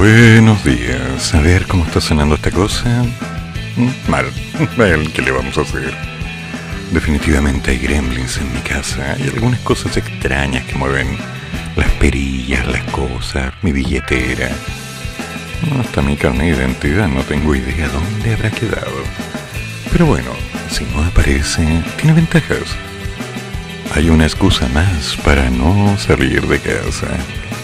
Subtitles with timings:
[0.00, 1.34] Buenos días.
[1.34, 3.04] A ver cómo está sonando esta cosa.
[4.08, 4.24] Mal.
[5.12, 5.94] ¿Qué le vamos a hacer?
[6.90, 9.12] Definitivamente hay gremlins en mi casa.
[9.12, 11.18] Hay algunas cosas extrañas que mueven
[11.76, 14.48] las perillas, las cosas, mi billetera.
[15.78, 19.04] Hasta mi carne de identidad no tengo idea dónde habrá quedado.
[19.92, 20.30] Pero bueno,
[20.70, 21.62] si no aparece,
[21.98, 22.74] tiene ventajas.
[23.94, 27.08] Hay una excusa más para no salir de casa.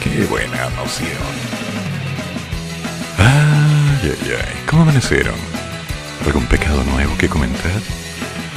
[0.05, 1.56] Qué buena noción.
[4.07, 4.63] Ay, ay.
[4.71, 5.35] ¿Cómo amanecieron?
[6.25, 7.81] ¿Algún pecado nuevo que comentar?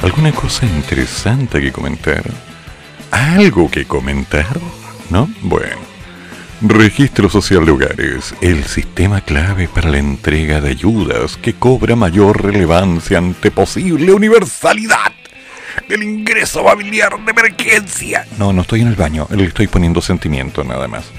[0.02, 2.22] ¿Alguna cosa interesante que comentar?
[3.10, 4.60] ¿Algo que comentar?
[5.10, 5.28] ¿No?
[5.42, 5.90] Bueno.
[6.62, 12.44] Registro Social de Hogares, el sistema clave para la entrega de ayudas que cobra mayor
[12.44, 15.12] relevancia ante posible universalidad
[15.88, 18.26] del ingreso familiar de emergencia.
[18.38, 21.10] No, no estoy en el baño, le estoy poniendo sentimiento nada más.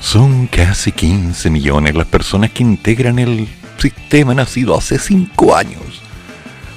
[0.00, 6.02] Son casi 15 millones las personas que integran el sistema nacido hace cinco años,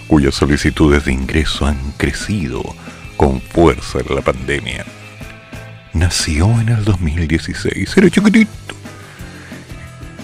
[0.08, 2.64] cuyas solicitudes de ingreso han crecido
[3.17, 4.86] con fuerza en la pandemia.
[5.94, 8.75] Nació en el 2016, era chiquitito.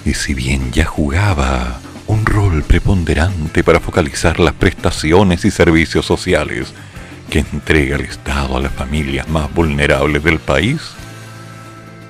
[0.05, 6.73] Y si bien ya jugaba un rol preponderante para focalizar las prestaciones y servicios sociales
[7.29, 10.81] que entrega el Estado a las familias más vulnerables del país,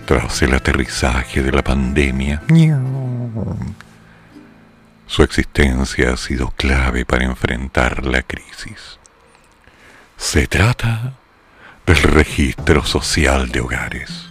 [0.07, 2.41] tras el aterrizaje de la pandemia,
[5.05, 8.99] su existencia ha sido clave para enfrentar la crisis.
[10.15, 11.15] Se trata
[11.85, 14.29] del registro social de hogares,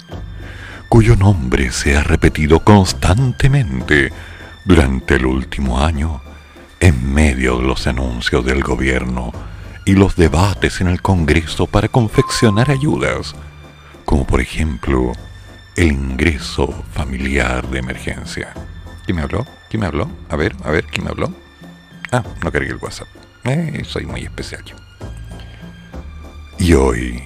[0.88, 4.14] cuyo nombre se ha repetido constantemente
[4.64, 6.22] durante el último año
[6.80, 9.30] en medio de los anuncios del gobierno
[9.84, 13.34] y los debates en el Congreso para confeccionar ayudas,
[14.06, 15.12] como por ejemplo
[15.76, 18.54] el ingreso familiar de emergencia.
[19.04, 19.46] ¿Quién me habló?
[19.68, 20.10] ¿Quién me habló?
[20.30, 21.32] A ver, a ver, ¿quién me habló?
[22.10, 23.08] Ah, no cargué el WhatsApp.
[23.44, 24.76] Eh, soy muy especial yo.
[26.58, 27.22] Y hoy,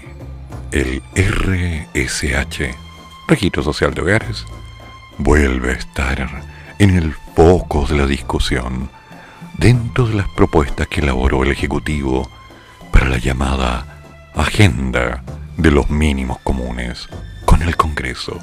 [0.73, 2.75] el RSH,
[3.29, 4.45] Registro Social de Hogares,
[5.19, 6.43] vuelve a estar
[6.79, 8.91] en el foco de la discusión
[9.59, 12.29] dentro de las propuestas que elaboró el Ejecutivo
[12.91, 15.23] para la llamada Agenda
[15.57, 17.09] de los Mínimos Comunes
[17.61, 18.39] con el Congreso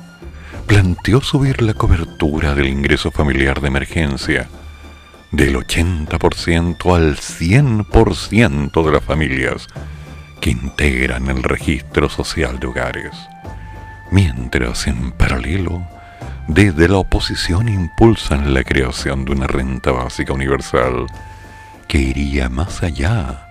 [0.67, 4.47] planteó subir la cobertura del ingreso familiar de emergencia
[5.31, 9.67] del 80% al 100% de las familias
[10.39, 13.11] que integran el registro social de hogares,
[14.11, 15.81] mientras en paralelo
[16.47, 21.07] desde la oposición impulsan la creación de una renta básica universal
[21.87, 23.47] que iría más allá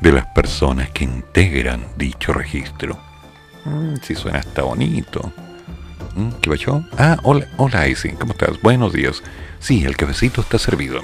[0.00, 3.11] de las personas que integran dicho registro.
[3.64, 5.32] Mm, si suena hasta bonito.
[6.16, 6.84] Mm, ¿Qué pasó?
[6.98, 8.60] Ah, hola, hola Icy, ¿cómo estás?
[8.60, 9.22] Buenos días.
[9.60, 11.00] Sí, el cafecito está servido.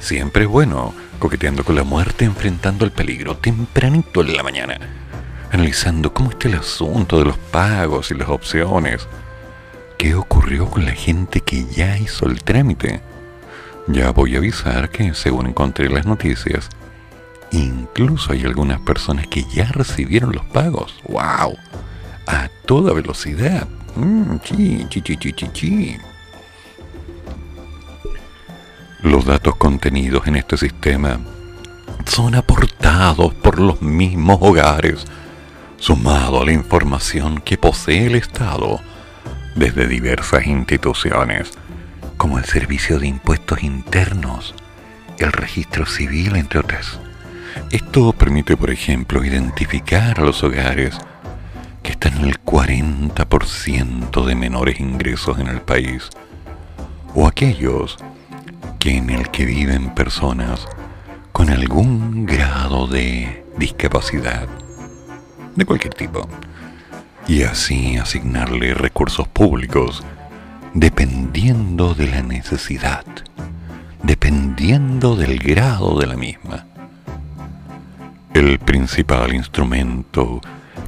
[0.00, 4.78] Siempre es bueno, coqueteando con la muerte, enfrentando el peligro, tempranito en la mañana,
[5.52, 9.06] analizando cómo está el asunto de los pagos y las opciones.
[9.98, 13.02] ¿Qué ocurrió con la gente que ya hizo el trámite?
[13.88, 16.68] Ya voy a avisar que, según encontré las noticias,
[17.50, 20.94] incluso hay algunas personas que ya recibieron los pagos.
[21.08, 21.56] ¡Wow!
[22.26, 23.66] A toda velocidad.
[23.96, 24.36] Mm,
[29.02, 31.20] los datos contenidos en este sistema
[32.06, 35.04] son aportados por los mismos hogares,
[35.78, 38.80] sumado a la información que posee el Estado
[39.54, 41.52] desde diversas instituciones,
[42.16, 44.54] como el Servicio de Impuestos Internos,
[45.18, 46.98] el Registro Civil, entre otras.
[47.70, 50.98] Esto permite, por ejemplo, identificar a los hogares
[51.82, 56.08] que están en el 40% de menores ingresos en el país,
[57.14, 57.98] o aquellos
[58.78, 60.66] que en el que viven personas
[61.32, 64.48] con algún grado de discapacidad,
[65.54, 66.28] de cualquier tipo,
[67.26, 70.02] y así asignarle recursos públicos
[70.74, 73.04] dependiendo de la necesidad,
[74.02, 76.67] dependiendo del grado de la misma.
[78.38, 80.40] El principal instrumento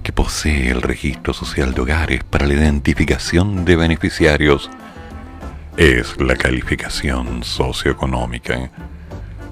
[0.05, 4.71] que posee el registro social de hogares para la identificación de beneficiarios
[5.77, 8.71] es la calificación socioeconómica,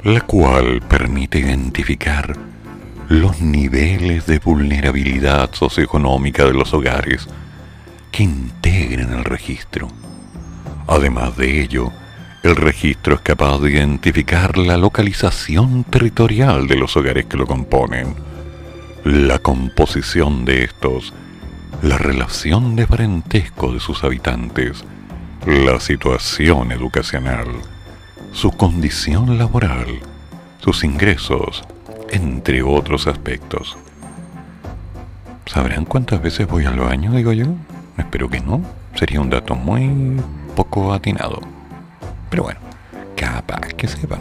[0.04, 2.36] la cual permite identificar
[3.08, 7.26] los niveles de vulnerabilidad socioeconómica de los hogares
[8.12, 9.88] que integren el registro.
[10.86, 11.92] Además de ello,
[12.48, 18.14] el registro es capaz de identificar la localización territorial de los hogares que lo componen,
[19.04, 21.12] la composición de estos,
[21.82, 24.82] la relación de parentesco de sus habitantes,
[25.46, 27.48] la situación educacional,
[28.32, 30.00] su condición laboral,
[30.60, 31.64] sus ingresos,
[32.08, 33.76] entre otros aspectos.
[35.44, 37.46] ¿Sabrán cuántas veces voy al baño, digo yo?
[37.98, 38.62] Espero que no.
[38.94, 40.16] Sería un dato muy
[40.56, 41.57] poco atinado.
[42.30, 42.60] Pero bueno,
[43.16, 44.20] capaz que sepan.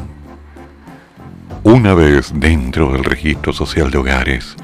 [1.64, 4.56] Una vez dentro del registro social de hogares,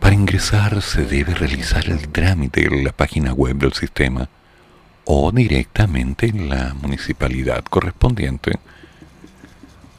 [0.00, 4.28] para ingresar se debe realizar el trámite en la página web del sistema
[5.04, 8.58] o directamente en la municipalidad correspondiente.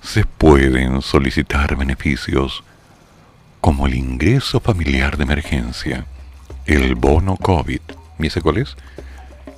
[0.01, 2.63] Se pueden solicitar beneficios
[3.62, 6.06] como el ingreso familiar de emergencia,
[6.68, 7.81] el bono COVID,
[8.19, 8.44] ¿y ese?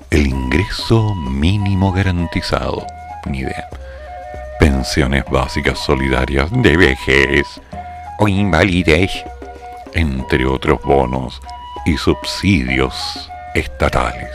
[0.10, 2.86] El ingreso mínimo garantizado,
[3.28, 3.70] ni idea.
[4.60, 7.46] Pensiones básicas solidarias de vejez
[8.20, 9.12] o invalidez,
[9.94, 11.42] entre otros bonos
[11.86, 14.32] y subsidios estatales.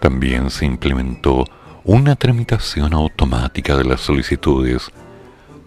[0.00, 1.44] También se implementó
[1.84, 4.90] una tramitación automática de las solicitudes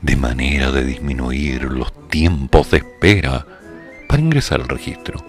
[0.02, 3.46] de manera de disminuir los tiempos de espera
[4.08, 5.24] para ingresar al registro,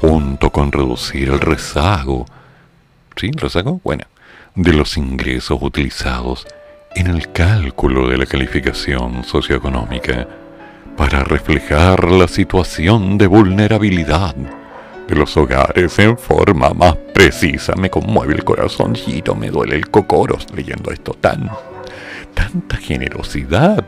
[0.00, 2.24] junto con reducir el rezago,
[3.16, 3.30] ¿sí?
[3.32, 3.80] ¿Rezago?
[3.84, 4.04] Bueno,
[4.54, 6.46] de los ingresos utilizados
[6.94, 10.26] en el cálculo de la calificación socioeconómica
[10.96, 14.34] para reflejar la situación de vulnerabilidad
[15.08, 17.74] de los hogares en forma más precisa.
[17.76, 21.50] Me conmueve el corazoncito, me duele el cocoros leyendo esto tan,
[22.34, 23.84] tanta generosidad.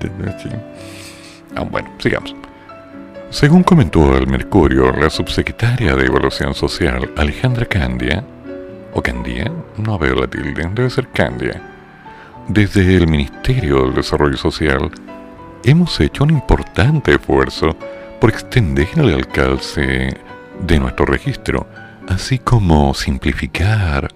[1.56, 2.34] Ah, bueno, sigamos.
[3.30, 8.24] Según comentó el Mercurio, la subsecretaria de Evaluación Social, Alejandra Candia,
[8.94, 11.62] o Candia, no veo la tilde, debe ser Candia,
[12.48, 14.90] desde el Ministerio del Desarrollo Social,
[15.64, 17.74] hemos hecho un importante esfuerzo
[18.20, 20.14] por extender el alcance
[20.62, 21.66] de nuestro registro,
[22.08, 24.08] así como simplificar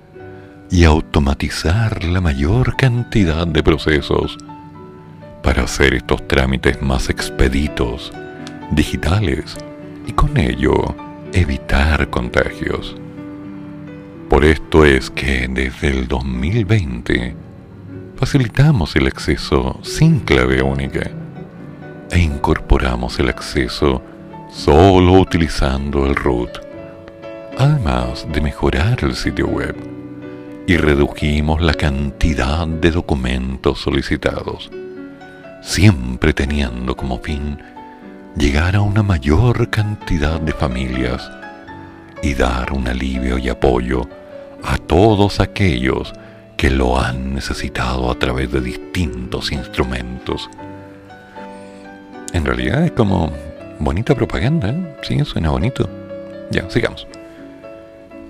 [0.71, 4.37] y automatizar la mayor cantidad de procesos
[5.43, 8.12] para hacer estos trámites más expeditos,
[8.73, 9.57] digitales
[10.07, 10.95] y con ello
[11.33, 12.97] evitar contagios.
[14.29, 17.37] Por esto es que desde el 2020
[18.17, 21.11] facilitamos el acceso sin clave única
[22.11, 24.03] e incorporamos el acceso
[24.57, 26.51] solo utilizando el root,
[27.59, 29.77] además de mejorar el sitio web
[30.67, 34.71] y redujimos la cantidad de documentos solicitados,
[35.63, 37.59] siempre teniendo como fin
[38.35, 41.31] llegar a una mayor cantidad de familias
[42.23, 44.09] y dar un alivio y apoyo
[44.65, 46.15] a todos aquellos
[46.57, 50.49] que lo han necesitado a través de distintos instrumentos.
[52.33, 53.31] En realidad es como
[53.78, 54.97] bonita propaganda, ¿eh?
[55.02, 55.88] sí, suena bonito.
[56.50, 57.06] Ya, sigamos.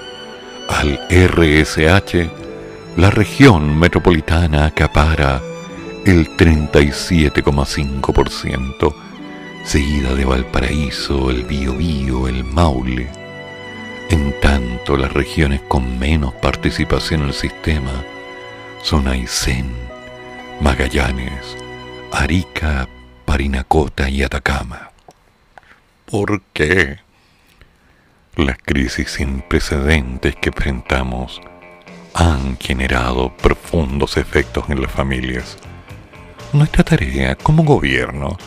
[0.69, 2.29] al RSH,
[2.97, 5.41] la región metropolitana acapara
[6.05, 8.95] el 37,5%,
[9.65, 13.09] seguida de Valparaíso, el Biobío, el Maule.
[14.11, 18.05] En tanto, las regiones con menos participación en el sistema
[18.83, 19.71] son Aysén,
[20.61, 21.57] Magallanes,
[22.11, 22.89] Arica,
[23.25, 24.98] Parinacota y Atacama.
[26.11, 27.01] ¿Por qué?
[28.35, 31.39] Las crisis sin precedentes que enfrentamos
[32.15, 35.59] han generado profundos efectos en las familias.
[36.55, 38.39] Nuestra tarea como gobierno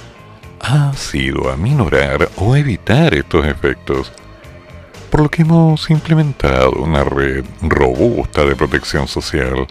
[0.59, 4.11] ha sido aminorar o evitar estos efectos,
[5.11, 9.67] por lo que hemos implementado una red robusta de protección social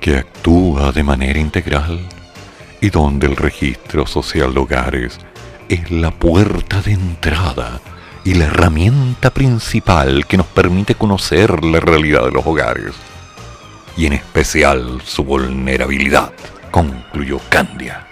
[0.00, 2.06] que actúa de manera integral
[2.82, 5.18] y donde el registro social de hogares
[5.70, 7.80] es la puerta de entrada
[8.24, 12.92] y la herramienta principal que nos permite conocer la realidad de los hogares,
[13.96, 16.32] y en especial su vulnerabilidad,
[16.72, 18.04] concluyó Candia.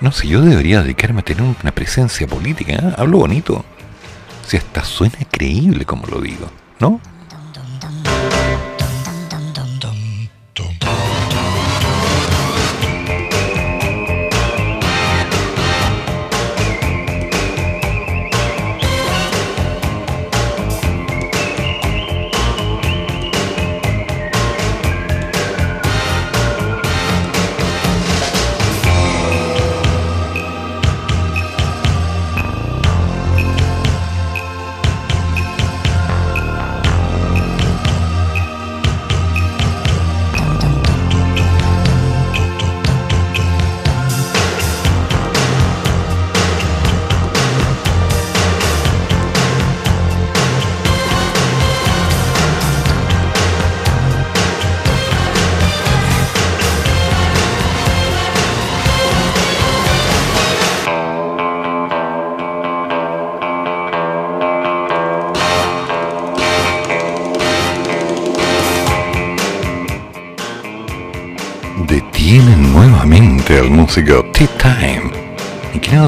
[0.00, 2.94] No sé, yo debería dedicarme a tener una presencia política, ¿eh?
[2.98, 3.64] hablo bonito.
[4.46, 7.00] Si hasta suena creíble como lo digo, ¿no?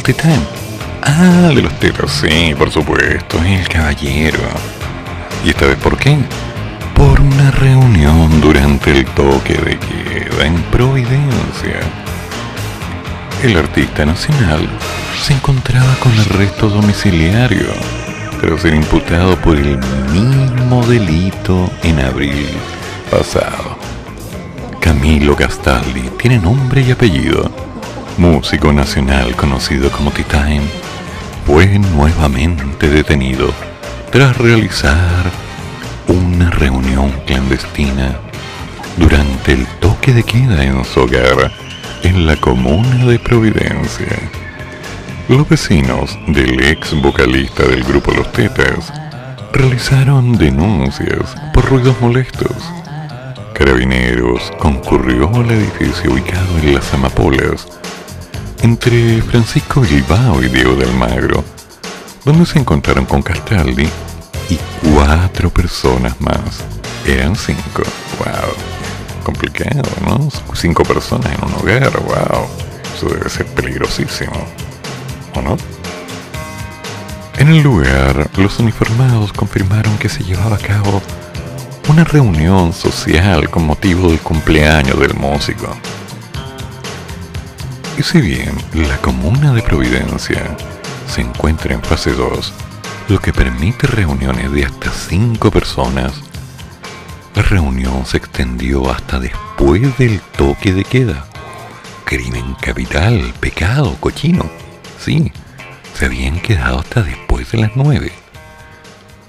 [0.02, 0.46] ¿Y quién era Tea Time?
[1.02, 4.40] Ah, de los tetas, sí, por supuesto, el caballero.
[5.44, 6.18] ¿Y esta vez por qué?
[6.94, 11.80] Por una reunión durante el toque de queda en Providencia.
[13.44, 14.68] El artista nacional
[15.22, 17.68] se encontraba con arresto domiciliario
[18.40, 19.78] tras ser imputado por el
[20.10, 22.48] mismo delito en abril
[23.08, 23.78] pasado.
[24.80, 27.61] Camilo Gastaldi tiene nombre y apellido
[28.22, 30.62] músico nacional conocido como T-Time,
[31.44, 33.52] fue nuevamente detenido
[34.12, 35.24] tras realizar
[36.06, 38.16] una reunión clandestina
[38.96, 41.50] durante el toque de queda en su hogar
[42.04, 44.16] en la comuna de Providencia.
[45.28, 48.92] Los vecinos del ex vocalista del grupo Los Tetas
[49.52, 52.56] realizaron denuncias por ruidos molestos.
[53.52, 57.66] Carabineros concurrió al edificio ubicado en las Amapolas
[58.62, 61.44] entre Francisco Bilbao y Diego del Magro,
[62.24, 63.88] donde se encontraron con Castaldi
[64.48, 66.62] y cuatro personas más.
[67.06, 67.82] Eran cinco.
[68.18, 69.24] Wow.
[69.24, 70.28] Complicado, ¿no?
[70.54, 71.90] Cinco personas en un hogar.
[72.00, 72.46] Wow.
[72.94, 74.46] Eso debe ser peligrosísimo.
[75.34, 75.56] ¿O no?
[77.38, 81.02] En el lugar, los uniformados confirmaron que se llevaba a cabo
[81.88, 85.76] una reunión social con motivo del cumpleaños del músico.
[87.98, 90.56] Y si bien la comuna de Providencia
[91.06, 92.52] se encuentra en fase 2,
[93.08, 96.12] lo que permite reuniones de hasta 5 personas,
[97.34, 101.26] la reunión se extendió hasta después del toque de queda.
[102.04, 104.50] Crimen capital, pecado, cochino.
[104.98, 105.30] Sí,
[105.94, 108.12] se habían quedado hasta después de las 9.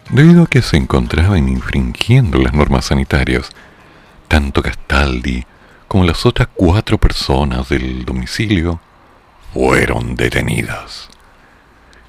[0.10, 3.50] Debido a que se encontraban infringiendo las normas sanitarias,
[4.28, 5.46] tanto Castaldi
[5.94, 8.80] como las otras cuatro personas del domicilio
[9.54, 11.08] fueron detenidas.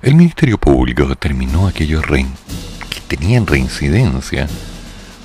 [0.01, 4.49] El Ministerio Público determinó aquellos que tenían reincidencia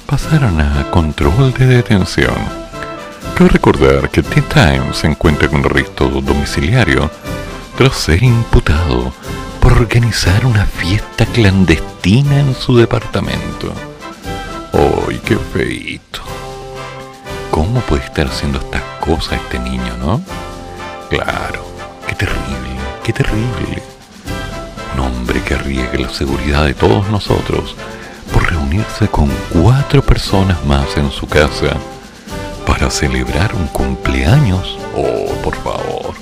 [0.06, 2.36] pasaron a control de detención.
[3.38, 7.10] Cabe recordar que T-Time se encuentra con arresto domiciliario
[7.78, 9.14] tras ser imputado
[9.62, 13.74] por organizar una fiesta clandestina en su departamento.
[14.74, 16.49] ¡Ay, qué feito!
[17.60, 20.22] ¿Cómo puede estar haciendo estas cosas este niño, no?
[21.10, 21.66] Claro,
[22.08, 22.70] qué terrible,
[23.04, 23.84] qué terrible.
[24.94, 27.76] Un hombre que arriesga la seguridad de todos nosotros
[28.32, 31.76] por reunirse con cuatro personas más en su casa
[32.66, 34.78] para celebrar un cumpleaños.
[34.96, 36.14] Oh, por favor.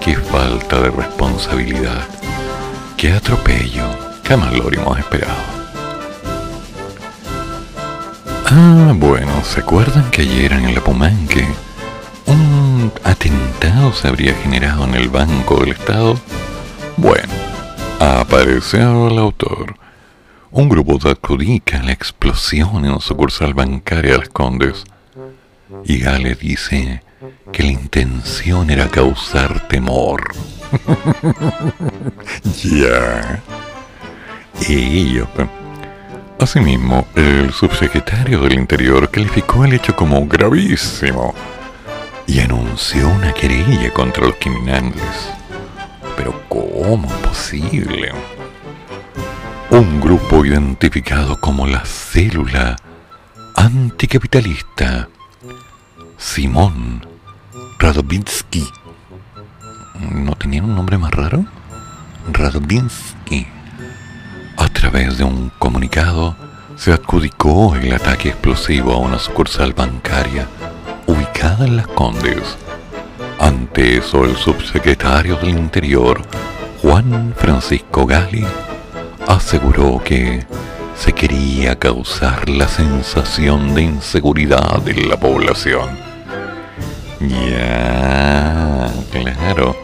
[0.00, 2.02] Qué falta de responsabilidad.
[2.96, 3.84] Qué atropello.
[4.24, 5.65] Jamás lo habríamos esperado.
[8.48, 11.44] Ah, bueno, ¿se acuerdan que ayer en el Apumanque
[12.26, 16.16] un atentado se habría generado en el Banco del Estado?
[16.96, 17.32] Bueno,
[17.98, 19.74] apareció el autor.
[20.52, 24.84] Un grupo de adjudica la explosión en un sucursal bancaria de Las Condes.
[25.84, 27.02] Y Gale dice
[27.52, 30.22] que la intención era causar temor.
[32.62, 33.42] ya.
[34.68, 35.28] Y ellos,
[36.38, 41.34] Asimismo, el subsecretario del Interior calificó el hecho como gravísimo
[42.26, 45.02] y anunció una querella contra los criminales.
[46.14, 48.12] Pero ¿cómo es posible?
[49.70, 52.76] Un grupo identificado como la célula
[53.54, 55.08] anticapitalista
[56.18, 57.06] Simón
[57.78, 58.68] Radovinsky.
[60.12, 61.46] ¿No tenían un nombre más raro?
[62.30, 63.55] Radovinsky
[64.96, 66.34] través de un comunicado,
[66.74, 70.46] se adjudicó el ataque explosivo a una sucursal bancaria
[71.06, 72.56] ubicada en Las Condes.
[73.38, 76.22] Ante eso, el subsecretario del Interior,
[76.80, 78.46] Juan Francisco Gali,
[79.26, 80.46] aseguró que
[80.96, 85.90] se quería causar la sensación de inseguridad en la población.
[87.20, 89.76] Ya, claro,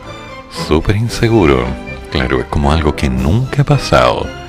[0.67, 1.67] súper inseguro.
[2.11, 4.42] Claro, es como algo que nunca ha pasado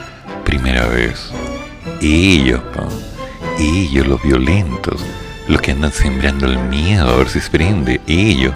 [0.54, 1.32] primera vez.
[2.00, 2.62] Ellos,
[3.58, 5.04] ellos los violentos,
[5.48, 8.54] los que andan sembrando el miedo a ver si se prende, ellos.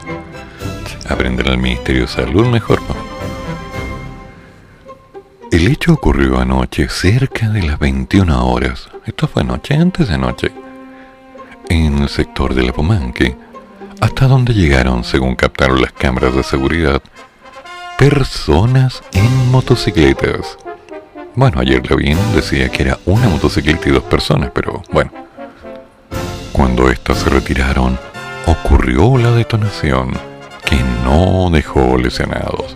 [1.10, 2.82] Aprenden al Ministerio de Salud mejor.
[5.52, 8.90] El hecho ocurrió anoche, cerca de las 21 horas.
[9.08, 10.52] Esto fue anoche, antes de anoche.
[11.68, 13.36] En el sector de la Pomanque,
[14.02, 17.02] hasta donde llegaron, según captaron las cámaras de seguridad,
[17.98, 20.60] personas en motocicletas
[21.38, 25.12] bueno, ayer vi, decía que era una motocicleta y dos personas, pero bueno.
[26.52, 28.00] Cuando éstas se retiraron,
[28.48, 30.18] ocurrió la detonación
[30.66, 32.76] que no dejó lesionados.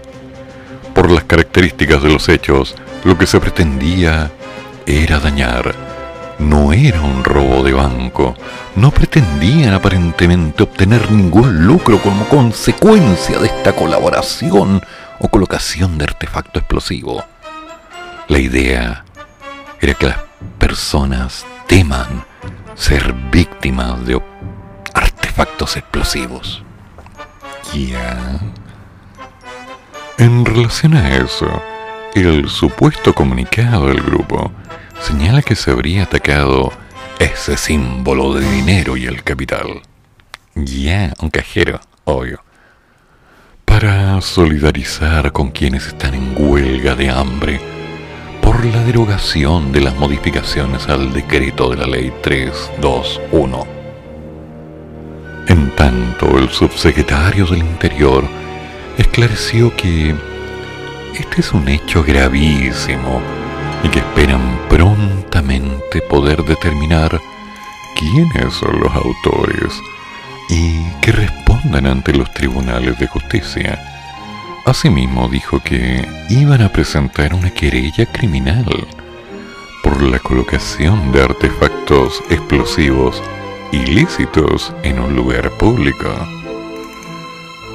[0.93, 4.29] Por las características de los hechos, lo que se pretendía
[4.85, 5.73] era dañar.
[6.37, 8.35] No era un robo de banco.
[8.75, 14.83] No pretendían aparentemente obtener ningún lucro como consecuencia de esta colaboración
[15.17, 17.23] o colocación de artefacto explosivo.
[18.31, 19.03] La idea
[19.81, 20.19] era que las
[20.57, 22.23] personas teman
[22.75, 24.21] ser víctimas de
[24.93, 26.63] artefactos explosivos.
[27.73, 28.39] Ya.
[30.17, 31.61] En relación a eso,
[32.15, 34.49] el supuesto comunicado del grupo
[35.01, 36.71] señala que se habría atacado
[37.19, 39.81] ese símbolo de dinero y el capital.
[40.55, 42.41] Ya, un cajero, obvio.
[43.65, 47.80] Para solidarizar con quienes están en huelga de hambre
[48.41, 53.65] por la derogación de las modificaciones al decreto de la Ley 321.
[55.47, 58.23] En tanto, el subsecretario del Interior
[58.97, 60.15] esclareció que
[61.13, 63.21] este es un hecho gravísimo
[63.83, 67.19] y que esperan prontamente poder determinar
[67.95, 69.81] quiénes son los autores
[70.49, 73.90] y que respondan ante los tribunales de justicia
[74.65, 78.65] Asimismo dijo que iban a presentar una querella criminal
[79.83, 83.23] por la colocación de artefactos explosivos
[83.71, 86.07] ilícitos en un lugar público.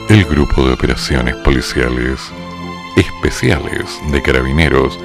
[0.09, 2.20] el Grupo de Operaciones Policiales
[2.96, 4.96] Especiales de Carabineros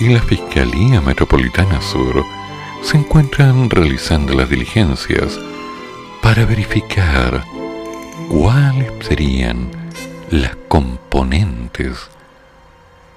[0.00, 2.24] y la Fiscalía Metropolitana Sur
[2.82, 5.38] se encuentran realizando las diligencias
[6.22, 7.44] para verificar
[8.28, 9.79] cuáles serían
[10.30, 12.08] las componentes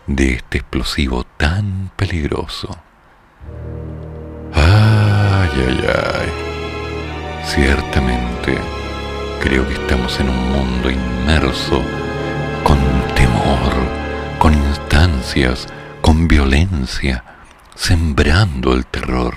[0.07, 2.75] de este explosivo tan peligroso.
[4.51, 6.33] Ay, ay, ay.
[7.45, 8.57] Ciertamente,
[9.41, 11.83] creo que estamos en un mundo inmerso
[12.63, 12.79] con
[13.13, 13.73] temor,
[14.39, 15.67] con instancias,
[16.01, 17.23] con violencia,
[17.75, 19.35] sembrando el terror.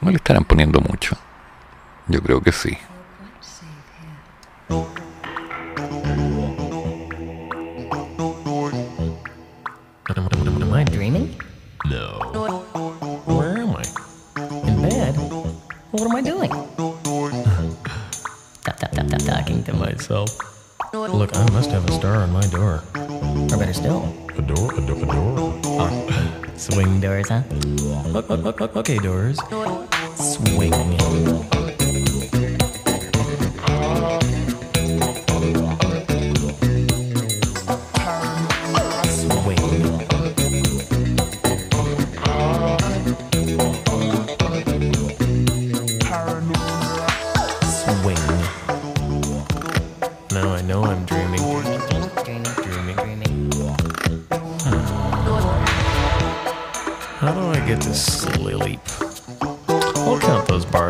[0.00, 1.14] ¿No le estarán poniendo mucho?
[2.08, 2.78] Yo creo que sí.
[16.00, 16.48] What am I doing?
[18.64, 20.30] tap, tap, tap, tap, talking to myself.
[20.94, 22.82] Look, I must have a star on my door.
[22.96, 24.08] Or better still,
[24.38, 24.72] A door?
[24.72, 25.60] A, do- a door?
[25.76, 25.92] Oh,
[26.56, 27.42] swing doors, huh?
[28.80, 29.36] Okay, doors.
[30.16, 30.72] Swing.
[30.72, 31.59] Swing.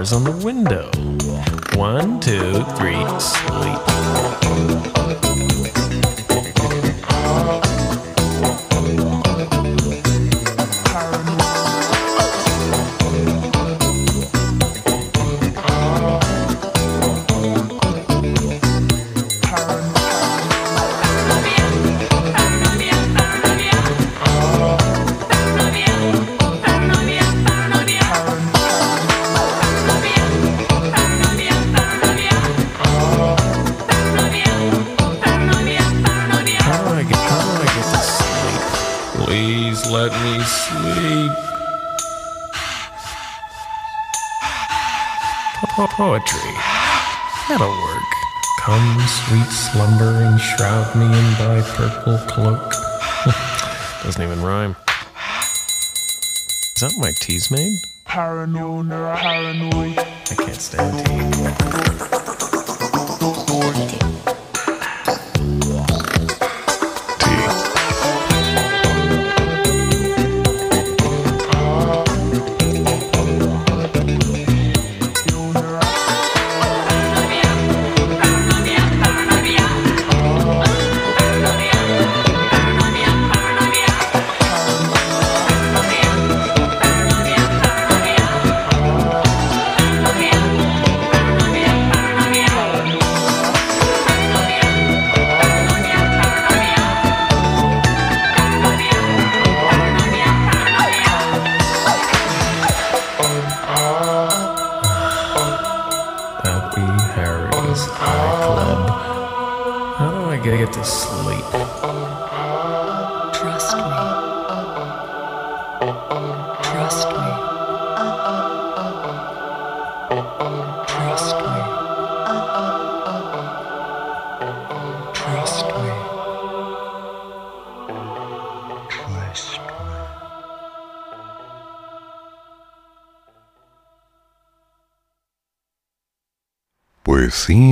[0.01, 0.91] On the window.
[1.79, 4.30] One, two, three, sleep.
[46.01, 46.41] Poetry.
[47.51, 48.03] That'll work.
[48.61, 52.73] Come, sweet slumber, and shroud me in thy purple cloak.
[54.03, 54.77] Doesn't even rhyme.
[56.75, 57.79] Is that my tea's made?
[58.07, 59.99] Paranoid, paranoid.
[59.99, 61.07] I can't stand.
[61.07, 62.30] Tea.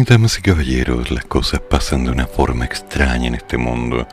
[0.09, 4.09] Damas y caballeros, las cosas pasan de una forma extraña en este mundo.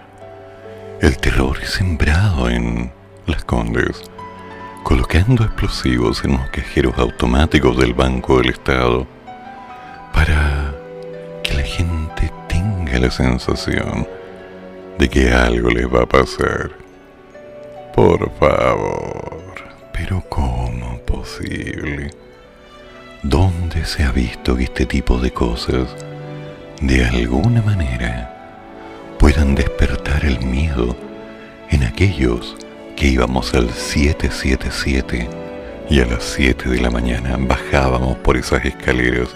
[0.99, 2.91] El terror es sembrado en
[3.27, 4.03] las condes,
[4.83, 9.07] colocando explosivos en los cajeros automáticos del Banco del Estado
[10.13, 10.75] para
[11.41, 14.05] que la gente tenga la sensación
[14.97, 16.71] de que algo les va a pasar.
[17.95, 19.41] Por favor,
[19.93, 22.24] pero ¿cómo posible?
[23.27, 25.95] ¿Dónde se ha visto que este tipo de cosas,
[26.79, 28.31] de alguna manera,
[29.17, 30.95] puedan despertar el miedo
[31.71, 32.55] en aquellos
[32.95, 35.27] que íbamos al 777
[35.89, 39.29] y a las 7 de la mañana bajábamos por esas escaleras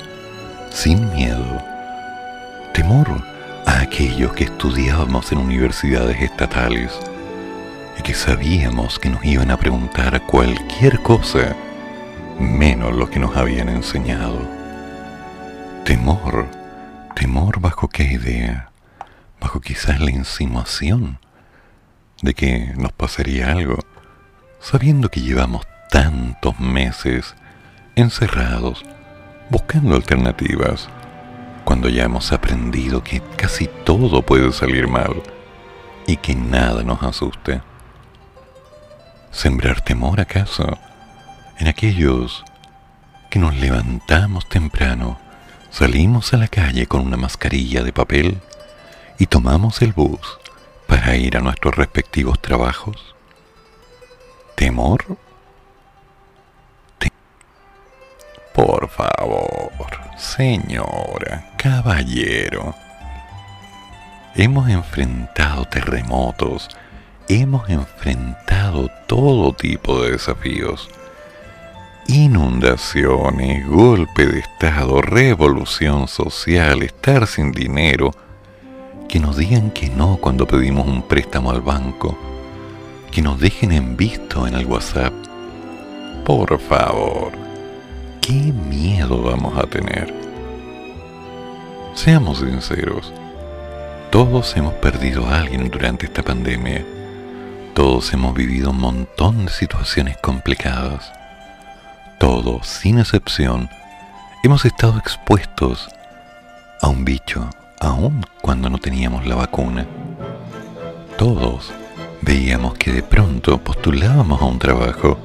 [0.69, 1.59] sin miedo?
[2.75, 3.07] Temor
[3.65, 6.91] a aquellos que estudiábamos en universidades estatales
[7.97, 11.55] y que sabíamos que nos iban a preguntar cualquier cosa
[12.39, 14.39] menos lo que nos habían enseñado.
[15.83, 16.47] Temor,
[17.15, 18.71] temor bajo qué idea,
[19.39, 21.19] bajo quizás la insinuación
[22.21, 23.79] de que nos pasaría algo,
[24.59, 27.35] sabiendo que llevamos tantos meses
[27.95, 28.85] encerrados,
[29.49, 30.89] buscando alternativas,
[31.65, 35.21] cuando ya hemos aprendido que casi todo puede salir mal
[36.07, 37.61] y que nada nos asuste.
[39.31, 40.77] ¿Sembrar temor acaso
[41.59, 42.43] en aquellos
[43.29, 45.19] que nos levantamos temprano,
[45.71, 48.39] salimos a la calle con una mascarilla de papel
[49.17, 50.39] y tomamos el bus
[50.87, 53.15] para ir a nuestros respectivos trabajos?
[54.55, 55.05] ¿Temor?
[56.97, 57.11] Te-
[58.53, 59.71] Por favor,
[60.17, 62.73] señora, caballero.
[64.35, 66.69] Hemos enfrentado terremotos,
[67.27, 70.89] hemos enfrentado todo tipo de desafíos.
[72.11, 78.15] Inundaciones, golpe de Estado, revolución social, estar sin dinero,
[79.07, 82.17] que nos digan que no cuando pedimos un préstamo al banco,
[83.11, 85.13] que nos dejen en visto en el WhatsApp.
[86.25, 87.31] Por favor,
[88.21, 90.11] ¿qué miedo vamos a tener?
[91.93, 93.13] Seamos sinceros,
[94.09, 96.83] todos hemos perdido a alguien durante esta pandemia.
[97.75, 101.18] Todos hemos vivido un montón de situaciones complicadas.
[102.19, 103.69] Todos, sin excepción,
[104.43, 105.87] hemos estado expuestos
[106.81, 109.87] a un bicho, aun cuando no teníamos la vacuna.
[111.17, 111.71] Todos
[112.21, 115.17] veíamos que de pronto postulábamos a un trabajo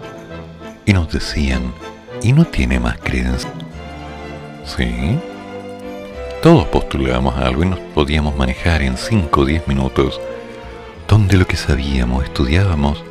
[0.87, 1.75] y nos decían,
[2.23, 3.53] ¿y no tiene más credencial?
[4.65, 5.19] Sí.
[6.45, 10.21] Todos postulábamos algo y nos podíamos manejar en 5 o 10 minutos,
[11.09, 13.03] donde lo que sabíamos, estudiábamos,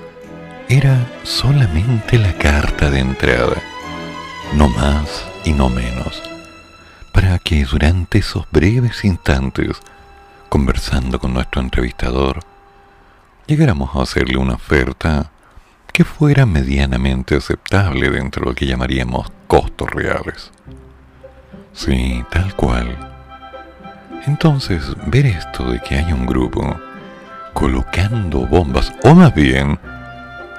[0.69, 3.62] era solamente la carta de entrada,
[4.56, 6.22] no más y no menos,
[7.12, 9.80] para que durante esos breves instantes,
[10.50, 12.39] conversando con nuestro entrevistador,
[13.48, 15.32] llegáramos a hacerle una oferta
[15.92, 20.52] que fuera medianamente aceptable dentro de lo que llamaríamos costos reales.
[21.74, 22.96] Sí, tal cual.
[24.26, 26.80] Entonces, ver esto de que hay un grupo
[27.54, 29.80] colocando bombas, o más bien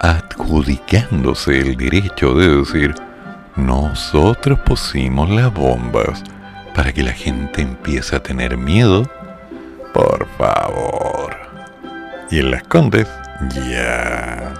[0.00, 2.94] adjudicándose el derecho de decir,
[3.56, 6.22] nosotros pusimos las bombas
[6.74, 9.08] para que la gente empiece a tener miedo,
[9.92, 11.36] por favor.
[12.30, 13.08] Y en las Condes,
[13.54, 14.54] ya.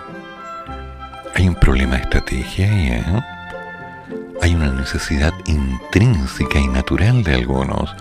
[1.35, 3.22] Hay un problema de estrategia ¿eh?
[4.40, 7.94] Hay una necesidad intrínseca y natural de algunos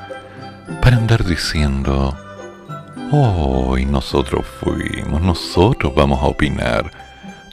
[0.82, 2.16] para andar diciendo,
[3.12, 6.92] hoy nosotros fuimos, nosotros vamos a opinar,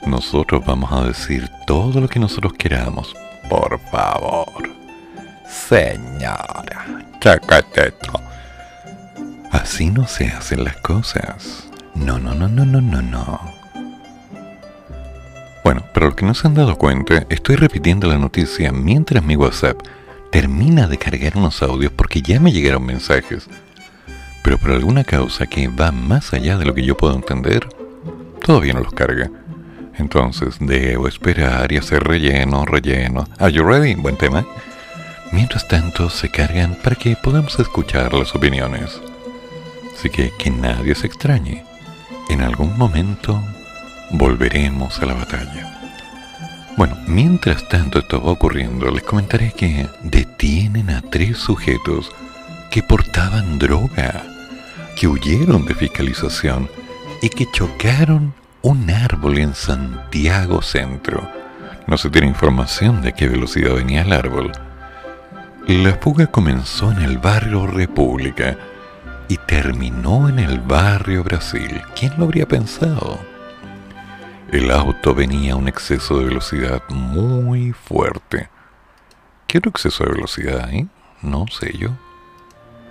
[0.05, 3.15] nosotros vamos a decir todo lo que nosotros queramos,
[3.51, 4.47] por favor.
[5.45, 6.85] Señora,
[7.19, 8.13] chacateto.
[9.51, 11.67] Así no se hacen las cosas.
[11.93, 13.41] No, no, no, no, no, no, no.
[15.65, 19.35] Bueno, pero lo que no se han dado cuenta, estoy repitiendo la noticia mientras mi
[19.35, 19.81] WhatsApp
[20.31, 23.49] termina de cargar unos audios porque ya me llegaron mensajes.
[24.43, 27.67] Pero por alguna causa que va más allá de lo que yo puedo entender,
[28.45, 29.29] todavía no los carga.
[30.01, 33.27] Entonces debo esperar y hacer relleno, relleno.
[33.37, 33.93] Are you ready?
[33.93, 34.43] Buen tema.
[35.31, 38.99] Mientras tanto se cargan para que podamos escuchar las opiniones.
[39.95, 41.63] Así que que nadie se extrañe.
[42.29, 43.39] En algún momento
[44.09, 45.79] volveremos a la batalla.
[46.77, 52.11] Bueno, mientras tanto esto va ocurriendo, les comentaré que detienen a tres sujetos
[52.71, 54.23] que portaban droga,
[54.95, 56.67] que huyeron de fiscalización
[57.21, 61.27] y que chocaron un árbol en Santiago Centro.
[61.87, 64.51] No se tiene información de qué velocidad venía el árbol.
[65.67, 68.57] La fuga comenzó en el barrio República
[69.27, 71.81] y terminó en el barrio Brasil.
[71.95, 73.19] ¿Quién lo habría pensado?
[74.51, 78.49] El auto venía a un exceso de velocidad muy fuerte.
[79.47, 80.87] ¿Qué otro exceso de velocidad hay?
[81.21, 81.89] No sé yo.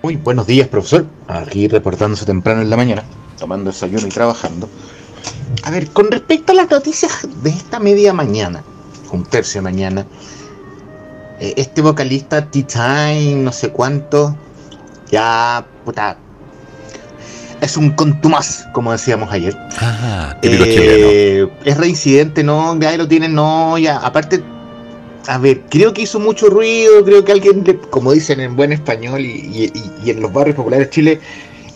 [0.02, 1.06] Muy buenos días, profesor.
[1.28, 3.04] Aquí reportándose temprano en la mañana,
[3.38, 4.68] tomando desayuno y trabajando.
[5.62, 8.62] A ver, con respecto a las noticias de esta media mañana,
[9.12, 10.06] un tercio de mañana,
[11.40, 14.36] eh, este vocalista T-Time, no sé cuánto,
[15.10, 16.16] ya, puta,
[17.60, 19.56] es un contumaz, como decíamos ayer.
[19.80, 21.06] Ah, típico chileno.
[21.10, 24.42] Eh, es reincidente, no, ya lo tienen, no, ya, aparte,
[25.26, 28.72] a ver, creo que hizo mucho ruido, creo que alguien, le- como dicen en buen
[28.72, 31.20] español y, y- y- y en los barrios populares de Chile,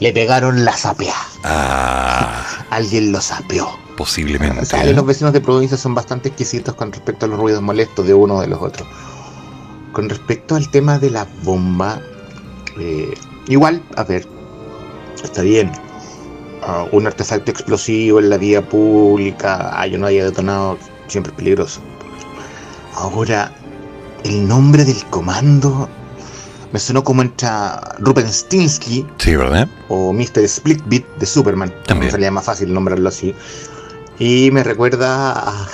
[0.00, 1.14] le pegaron la sapea.
[1.44, 3.68] Ah, Alguien lo sapeó.
[3.96, 4.60] posiblemente.
[4.62, 8.06] O sea, los vecinos de provincia son bastante exquisitos con respecto a los ruidos molestos
[8.06, 8.86] de uno o de los otros.
[9.92, 12.00] Con respecto al tema de la bomba,
[12.78, 13.14] eh,
[13.46, 14.26] igual, a ver,
[15.22, 15.70] está bien.
[16.66, 21.36] Ah, un artefacto explosivo en la vía pública, ah, yo no haya detonado, siempre es
[21.36, 21.80] peligroso.
[22.96, 23.52] Ahora,
[24.24, 25.88] el nombre del comando
[26.74, 27.48] me sonó como entre
[28.00, 29.68] Ruben Stinsky Sí, ¿verdad?
[29.88, 30.48] o Mr.
[30.48, 31.72] Splitbit de Superman.
[31.86, 32.10] También.
[32.10, 33.32] Sería más fácil nombrarlo así.
[34.18, 35.68] Y me recuerda a,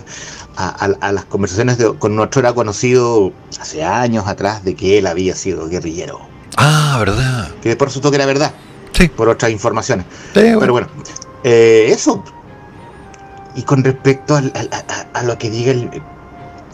[0.56, 4.96] a- a- a las conversaciones de- con nuestro era conocido hace años atrás de que
[4.96, 6.20] él había sido guerrillero.
[6.56, 7.50] Ah, ¿verdad?
[7.62, 8.52] Que después resultó que era verdad,
[8.92, 9.08] Sí.
[9.08, 10.06] por otras informaciones.
[10.32, 10.60] Sí, bueno.
[10.60, 10.88] Pero bueno,
[11.44, 12.24] eh, eso.
[13.54, 15.90] Y con respecto a, lo que diga el-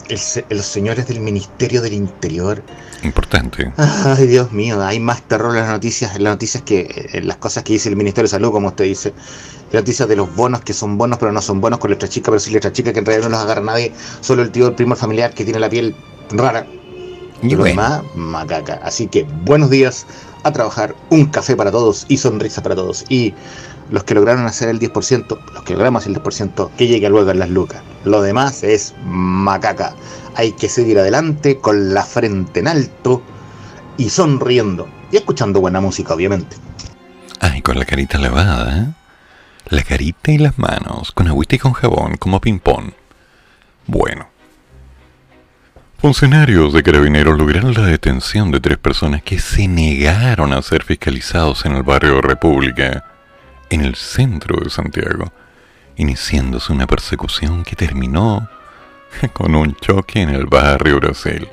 [0.07, 0.19] el
[0.57, 2.63] los señores del Ministerio del Interior,
[3.03, 3.71] Importante.
[3.77, 7.37] Ay, Dios mío, hay más terror en las noticias, en las noticias que en las
[7.37, 9.13] cosas que dice el Ministerio de Salud, como usted dice.
[9.71, 12.31] Las noticias de los bonos que son bonos, pero no son bonos con letra chica,
[12.31, 14.75] pero sí letra chica, que en realidad no los agarra nadie, solo el tío, el
[14.75, 15.95] primo, el familiar que tiene la piel
[16.29, 16.65] rara.
[17.41, 18.79] Y bueno, demás, macaca.
[18.83, 20.05] Así que buenos días
[20.43, 23.03] a trabajar, un café para todos y sonrisa para todos.
[23.09, 23.33] Y
[23.93, 27.37] los que lograron hacer el 10%, los que logramos el 10%, que llegue luego en
[27.37, 27.83] las lucas.
[28.05, 29.93] Lo demás es macaca.
[30.33, 33.21] Hay que seguir adelante con la frente en alto
[33.97, 34.87] y sonriendo.
[35.11, 36.55] Y escuchando buena música, obviamente.
[37.39, 38.87] ay, con la carita lavada, ¿eh?
[39.69, 42.93] La carita y las manos, con agüita y con jabón, como ping-pong.
[43.85, 44.27] Bueno.
[45.99, 51.63] Funcionarios de carabineros lograron la detención de tres personas que se negaron a ser fiscalizados
[51.65, 53.05] en el barrio República,
[53.73, 55.33] en el centro de Santiago,
[55.95, 58.47] iniciándose una persecución que terminó
[59.33, 61.47] con un choque en el barrio Brasil.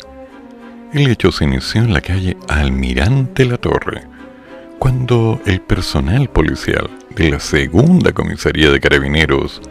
[0.93, 4.03] El hecho se inició en la calle Almirante La Torre,
[4.79, 9.63] cuando el personal policial de la segunda comisaría de carabineros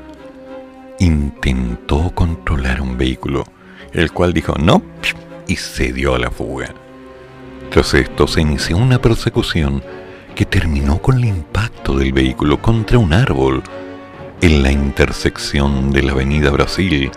[0.99, 3.45] intentó controlar un vehículo,
[3.93, 4.81] el cual dijo no
[5.47, 6.73] y se dio a la fuga.
[7.69, 9.83] Tras esto se inició una persecución
[10.39, 13.61] que terminó con el impacto del vehículo contra un árbol
[14.39, 17.11] en la intersección de la avenida Brasil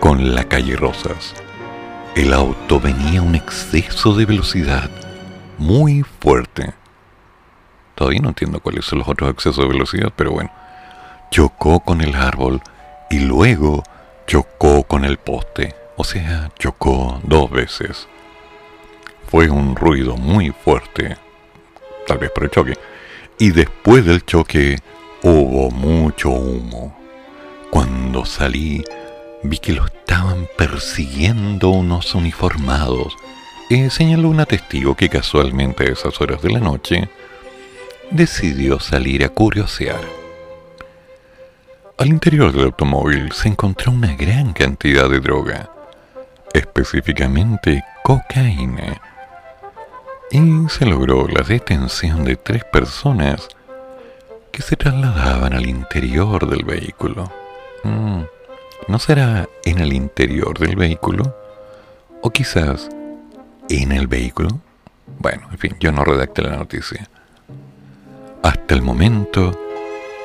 [0.00, 1.36] con la calle Rosas.
[2.16, 4.90] El auto venía a un exceso de velocidad
[5.56, 6.74] muy fuerte.
[7.94, 10.50] Todavía no entiendo cuáles son los otros excesos de velocidad, pero bueno.
[11.30, 12.60] Chocó con el árbol
[13.08, 13.84] y luego
[14.26, 15.76] chocó con el poste.
[15.96, 18.08] O sea, chocó dos veces.
[19.28, 21.18] Fue un ruido muy fuerte,
[22.06, 22.74] tal vez por el choque.
[23.38, 24.78] Y después del choque
[25.22, 26.96] hubo mucho humo.
[27.70, 28.84] Cuando salí,
[29.42, 33.16] vi que lo estaban persiguiendo unos uniformados.
[33.70, 37.08] Eh, señaló una testigo que casualmente a esas horas de la noche
[38.10, 40.00] decidió salir a curiosear.
[41.96, 45.70] Al interior del automóvil se encontró una gran cantidad de droga,
[46.52, 49.00] específicamente cocaína,
[50.34, 53.46] y se logró la detención de tres personas
[54.50, 57.30] que se trasladaban al interior del vehículo.
[57.84, 58.22] Mm,
[58.88, 61.36] ¿No será en el interior del vehículo?
[62.20, 62.88] ¿O quizás
[63.68, 64.48] en el vehículo?
[65.20, 67.08] Bueno, en fin, yo no redacté la noticia.
[68.42, 69.56] Hasta el momento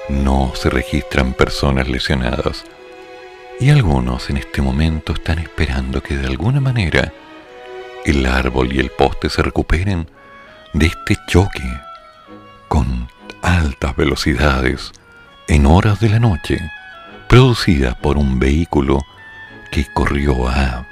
[0.09, 2.63] no se registran personas lesionadas
[3.59, 7.13] y algunos en este momento están esperando que de alguna manera
[8.05, 10.09] el árbol y el poste se recuperen
[10.73, 11.81] de este choque
[12.67, 13.07] con
[13.41, 14.91] altas velocidades
[15.47, 16.59] en horas de la noche
[17.27, 19.03] producida por un vehículo
[19.71, 20.85] que corrió a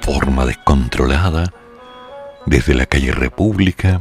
[0.00, 1.52] forma descontrolada
[2.46, 4.00] desde la calle República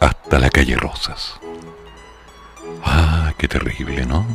[0.00, 1.40] hasta la calle Rosas.
[2.84, 4.26] Ah, qué terrible, ¿no?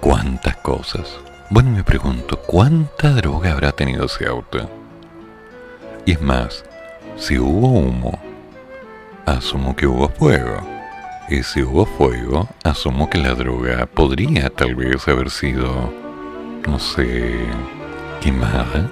[0.00, 1.18] Cuántas cosas.
[1.50, 4.79] Bueno, me pregunto, ¿cuánta droga habrá tenido ese auto?
[6.10, 6.64] Y es más,
[7.16, 8.18] si hubo humo,
[9.26, 10.60] asumo que hubo fuego.
[11.28, 15.94] Y si hubo fuego, asumo que la droga podría tal vez haber sido,
[16.66, 17.36] no sé,
[18.20, 18.90] quemada.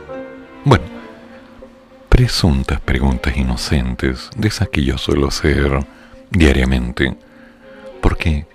[0.64, 0.84] Bueno,
[2.08, 5.84] presuntas preguntas inocentes, de esas que yo suelo hacer
[6.30, 7.16] diariamente,
[8.00, 8.46] porque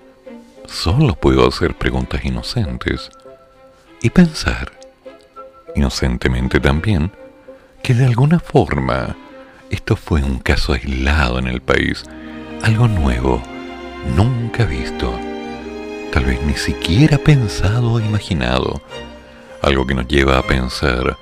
[0.67, 3.11] solo puedo hacer preguntas inocentes
[4.01, 4.71] y pensar,
[5.75, 7.11] inocentemente también,
[7.83, 9.17] que de alguna forma
[9.69, 12.05] esto fue un caso aislado en el país,
[12.61, 13.43] algo nuevo,
[14.15, 15.13] nunca visto,
[16.13, 18.81] tal vez ni siquiera pensado o imaginado,
[19.61, 21.17] algo que nos lleva a pensar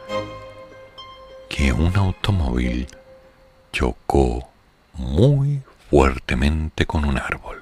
[1.49, 2.87] que un automóvil
[3.73, 4.47] chocó
[4.93, 7.59] muy fuertemente con un árbol.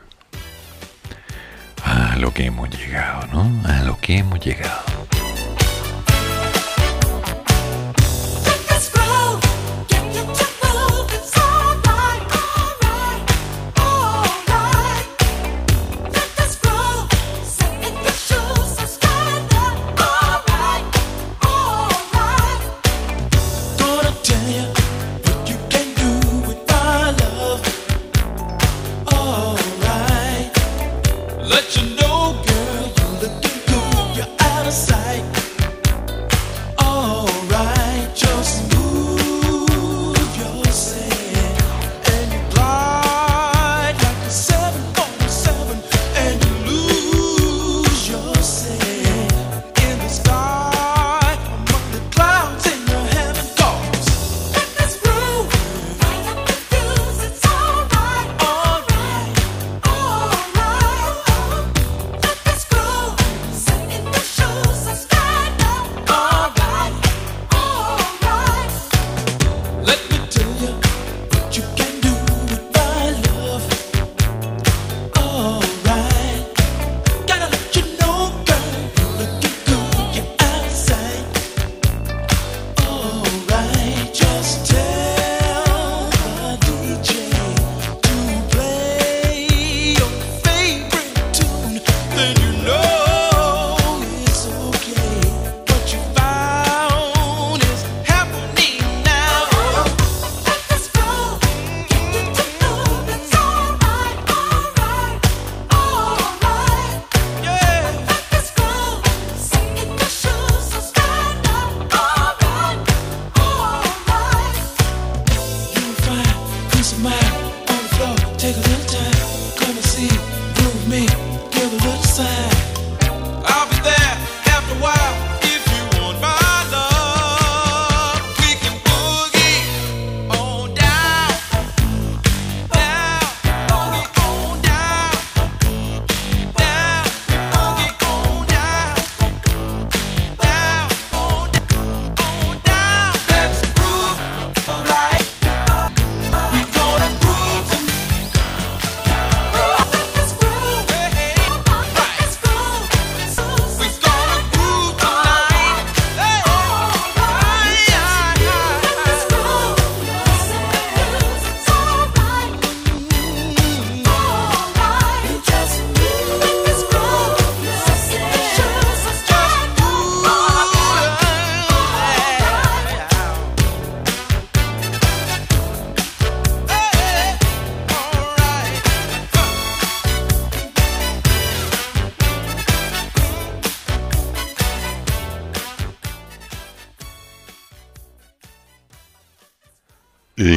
[1.86, 3.50] A lo que hemos llegado, ¿no?
[3.66, 4.84] A lo que hemos llegado.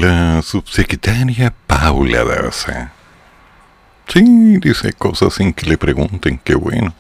[0.01, 2.93] La subsecretaria Paula Daza.
[4.09, 6.95] Sí, dice cosas sin que le pregunten, qué bueno.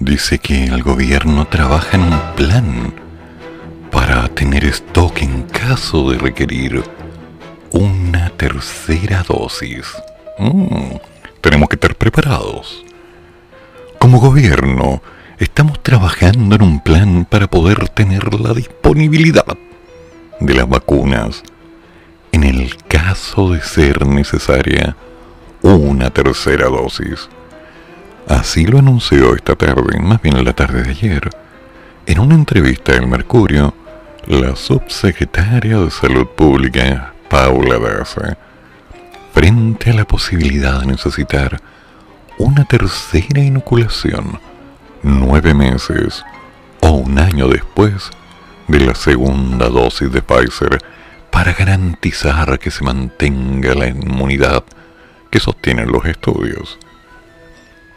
[0.00, 2.94] Dice que el gobierno trabaja en un plan
[3.92, 6.82] para tener stock en caso de requerir
[7.70, 9.86] una tercera dosis.
[10.38, 10.96] Mm,
[11.40, 12.84] tenemos que estar preparados.
[14.00, 15.02] Como gobierno,
[15.38, 19.56] estamos trabajando en un plan para poder tener la disponibilidad
[20.40, 21.44] de las vacunas
[22.36, 24.94] en el caso de ser necesaria
[25.62, 27.30] una tercera dosis.
[28.28, 31.30] Así lo anunció esta tarde, más bien la tarde de ayer,
[32.04, 33.72] en una entrevista del Mercurio,
[34.26, 38.36] la subsecretaria de Salud Pública, Paula Daza,
[39.32, 41.58] frente a la posibilidad de necesitar
[42.36, 44.38] una tercera inoculación
[45.02, 46.22] nueve meses
[46.80, 48.10] o un año después
[48.68, 50.78] de la segunda dosis de Pfizer
[51.36, 54.64] para garantizar que se mantenga la inmunidad
[55.30, 56.78] que sostienen los estudios.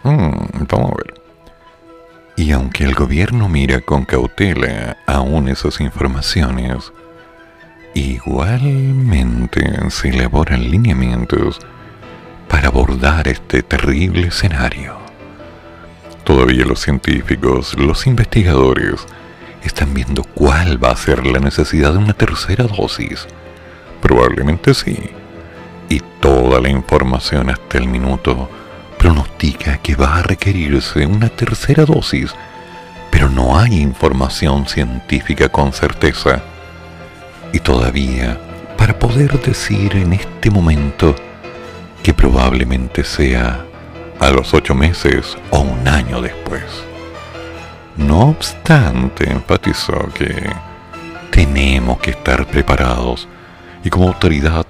[0.04, 1.14] Mm, vamos a ver.
[2.36, 6.92] Y aunque el gobierno mira con cautela aún esas informaciones,
[7.94, 11.60] igualmente se elaboran lineamientos
[12.50, 14.98] para abordar este terrible escenario.
[16.26, 19.08] Todavía los científicos, los investigadores,
[19.64, 23.28] están viendo cuál va a ser la necesidad de una tercera dosis.
[24.02, 24.98] Probablemente sí.
[25.90, 28.50] Y toda la información hasta el minuto
[28.98, 32.34] pronostica que va a requerirse una tercera dosis,
[33.10, 36.42] pero no hay información científica con certeza.
[37.52, 38.38] Y todavía,
[38.78, 41.16] para poder decir en este momento
[42.04, 43.66] que probablemente sea
[44.20, 46.89] a los ocho meses o un año después.
[48.00, 50.50] No obstante, enfatizó que
[51.32, 53.28] tenemos que estar preparados
[53.84, 54.66] y como autoridad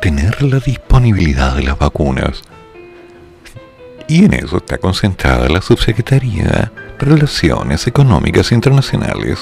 [0.00, 2.42] tener la disponibilidad de las vacunas.
[4.08, 9.38] Y en eso está concentrada la Subsecretaría Relaciones Económicas Internacionales,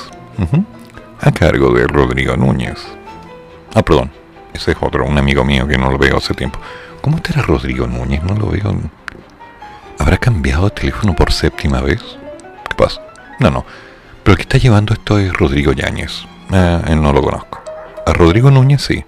[1.20, 2.86] a cargo de Rodrigo Núñez.
[3.72, 4.10] Ah, perdón,
[4.52, 6.58] ese es otro, un amigo mío que no lo veo hace tiempo.
[7.00, 8.22] ¿Cómo estará Rodrigo Núñez?
[8.24, 8.76] No lo veo.
[9.98, 12.02] ¿Habrá cambiado de teléfono por séptima vez?
[12.68, 13.07] ¿Qué pasa?
[13.38, 13.64] No, no.
[14.22, 16.24] Pero el que está llevando esto es Rodrigo Yáñez.
[16.50, 17.62] Ah, él no lo conozco.
[18.06, 19.04] A Rodrigo Núñez sí.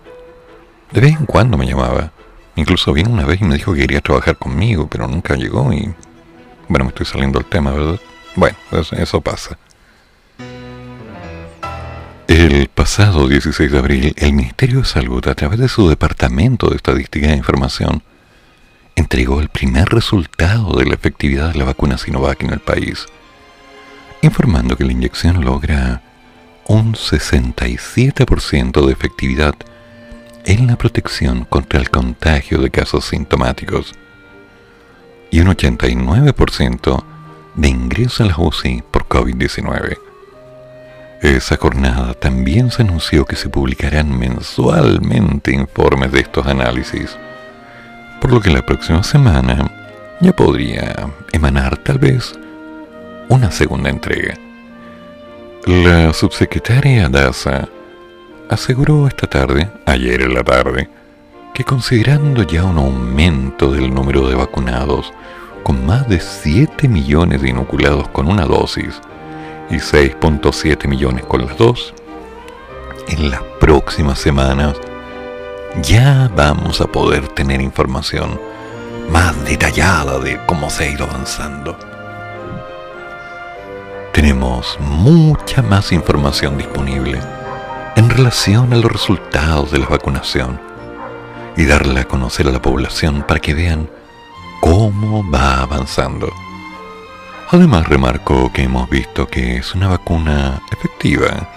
[0.93, 2.13] De vez en cuando me llamaba.
[2.57, 5.95] Incluso vino una vez y me dijo que quería trabajar conmigo, pero nunca llegó y...
[6.69, 7.99] Bueno, me estoy saliendo del tema, ¿verdad?
[8.37, 9.59] Bueno, eso pasa.
[12.29, 16.77] El pasado 16 de abril, el Ministerio de Salud, a través de su Departamento de
[16.77, 18.05] Estadística e Información,
[18.95, 23.07] entregó el primer resultado de la efectividad de la vacuna Sinovac en el país,
[24.23, 26.03] informando que la inyección logra
[26.67, 29.55] un 67% de efectividad
[30.45, 33.95] en la protección contra el contagio de casos sintomáticos
[35.31, 37.05] y un 89%
[37.55, 39.99] de ingreso en la UCI por COVID-19.
[41.23, 47.17] Esa jornada también se anunció que se publicarán mensualmente informes de estos análisis,
[48.21, 49.71] por lo que la próxima semana
[50.21, 50.95] ya podría
[51.33, 52.39] emanar tal vez
[53.31, 54.35] una segunda entrega.
[55.65, 57.69] La subsecretaria Daza
[58.49, 60.91] aseguró esta tarde, ayer en la tarde,
[61.55, 65.13] que considerando ya un aumento del número de vacunados,
[65.63, 69.01] con más de 7 millones de inoculados con una dosis
[69.71, 71.95] y 6.7 millones con las dos,
[73.07, 74.77] en las próximas semanas
[75.83, 78.41] ya vamos a poder tener información
[79.09, 81.90] más detallada de cómo se ha ido avanzando.
[84.13, 87.21] Tenemos mucha más información disponible
[87.95, 90.61] en relación a los resultados de la vacunación
[91.57, 93.89] y darla a conocer a la población para que vean
[94.61, 96.29] cómo va avanzando.
[97.51, 101.49] Además remarcó que hemos visto que es una vacuna efectiva,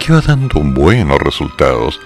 [0.00, 2.00] que va dando buenos resultados,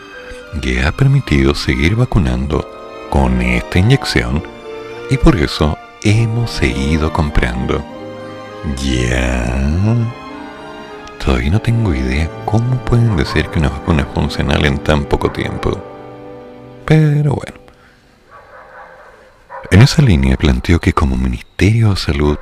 [0.60, 2.68] que ha permitido seguir vacunando
[3.08, 4.42] con esta inyección
[5.10, 7.93] y por eso hemos seguido comprando.
[8.82, 9.74] Ya.
[11.22, 15.30] Todavía no tengo idea cómo pueden decir que una vacuna es funcional en tan poco
[15.30, 15.82] tiempo.
[16.84, 17.60] Pero bueno.
[19.70, 22.38] En esa línea planteo que como Ministerio de Salud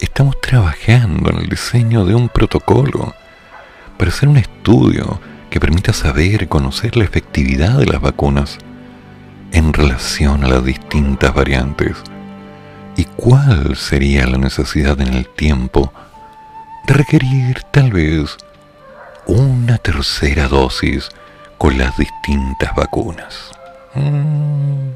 [0.00, 3.14] estamos trabajando en el diseño de un protocolo
[3.98, 8.58] para hacer un estudio que permita saber y conocer la efectividad de las vacunas
[9.52, 12.02] en relación a las distintas variantes
[12.96, 15.92] y cuál sería la necesidad en el tiempo
[16.86, 18.36] de requerir tal vez
[19.26, 21.10] una tercera dosis
[21.58, 23.50] con las distintas vacunas.
[23.94, 24.92] Mm.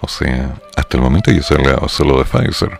[0.00, 2.76] O sea, hasta el momento yo hablaba solo de Pfizer.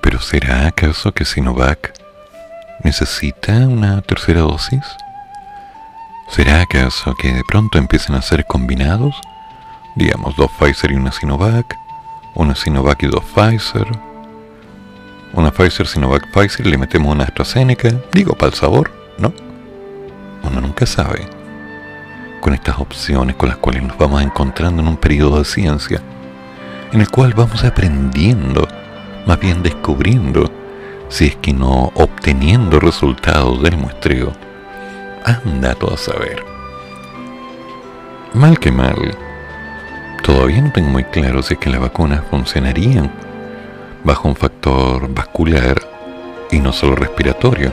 [0.00, 1.92] Pero ¿será acaso que Sinovac
[2.82, 4.84] necesita una tercera dosis?
[6.28, 9.14] ¿Será acaso que de pronto empiecen a ser combinados?
[9.94, 11.76] Digamos, dos Pfizer y una Sinovac,
[12.34, 13.86] una Sinovac y dos Pfizer,
[15.34, 19.32] una Pfizer, Sinovac, Pfizer, y le metemos una AstraZeneca, digo, para el sabor, ¿no?
[20.42, 21.26] Uno nunca sabe
[22.40, 26.02] con estas opciones con las cuales nos vamos encontrando en un periodo de ciencia,
[26.92, 28.66] en el cual vamos aprendiendo,
[29.26, 30.50] más bien descubriendo,
[31.08, 34.32] si es que no obteniendo resultados del muestreo.
[35.24, 36.42] Anda todo a saber.
[38.34, 39.16] Mal que mal,
[40.22, 43.10] todavía no tengo muy claro si es que las vacunas funcionarían
[44.04, 45.80] bajo un factor vascular
[46.50, 47.72] y no solo respiratorio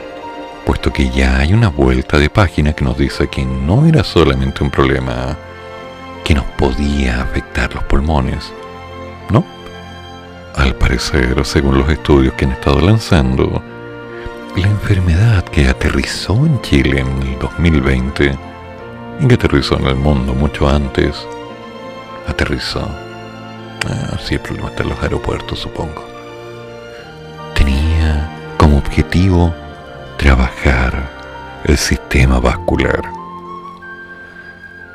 [0.64, 4.62] puesto que ya hay una vuelta de página que nos dice que no era solamente
[4.62, 5.36] un problema
[6.24, 8.52] que nos podía afectar los pulmones,
[9.30, 9.44] ¿no?
[10.54, 13.62] Al parecer, según los estudios que han estado lanzando,
[14.56, 18.38] la enfermedad que aterrizó en Chile en el 2020
[19.20, 21.26] y que aterrizó en el mundo mucho antes,
[22.30, 22.88] aterrizó.
[23.88, 26.04] Ah, sí, el problema en los aeropuertos, supongo.
[27.54, 29.54] Tenía como objetivo
[30.16, 31.10] trabajar
[31.64, 33.02] el sistema vascular.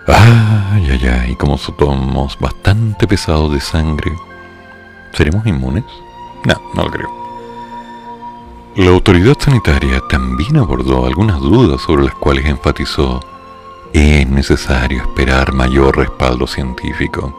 [0.07, 4.11] Ay, ay, ay, como somos bastante pesados de sangre,
[5.13, 5.83] ¿seremos inmunes?
[6.45, 7.25] No, no lo creo.
[8.75, 13.19] La autoridad sanitaria también abordó algunas dudas sobre las cuales enfatizó
[13.95, 17.33] es necesario esperar mayor respaldo científico.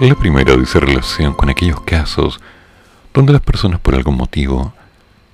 [0.00, 2.40] La primera dice relación con aquellos casos
[3.12, 4.72] donde las personas por algún motivo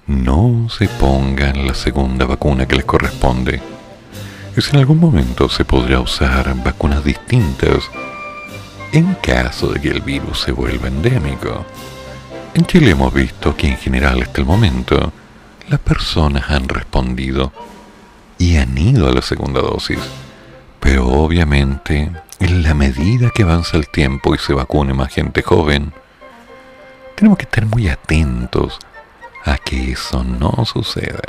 [0.09, 3.63] no se pongan la segunda vacuna que les corresponde.
[4.57, 7.89] Y si en algún momento se podrá usar vacunas distintas
[8.91, 11.65] en caso de que el virus se vuelva endémico.
[12.55, 15.13] En Chile hemos visto que en general hasta el momento
[15.69, 17.53] las personas han respondido
[18.41, 19.99] y han ido a la segunda dosis.
[20.81, 22.11] Pero obviamente,
[22.41, 25.93] en la medida que avanza el tiempo y se vacune más gente joven,
[27.17, 28.79] tenemos que estar muy atentos
[29.45, 31.21] a que eso no suceda.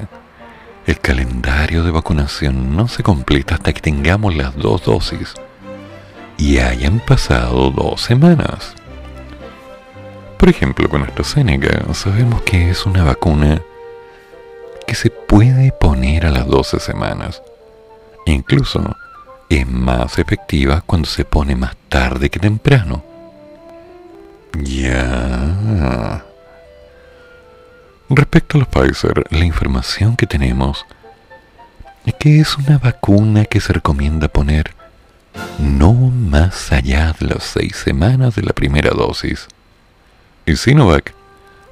[0.87, 5.33] El calendario de vacunación no se completa hasta que tengamos las dos dosis
[6.37, 8.73] y hayan pasado dos semanas.
[10.37, 13.61] Por ejemplo, con AstraZeneca sabemos que es una vacuna
[14.91, 17.41] que se puede poner a las 12 semanas.
[18.25, 18.93] Incluso
[19.47, 23.01] es más efectiva cuando se pone más tarde que temprano.
[24.61, 26.25] Ya.
[28.09, 30.85] Respecto a los Pfizer, la información que tenemos
[32.05, 34.75] es que es una vacuna que se recomienda poner
[35.57, 39.47] no más allá de las seis semanas de la primera dosis
[40.45, 41.13] y Sinovac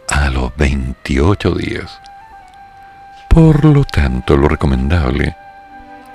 [0.08, 2.00] a los 28 días.
[3.30, 5.36] Por lo tanto, lo recomendable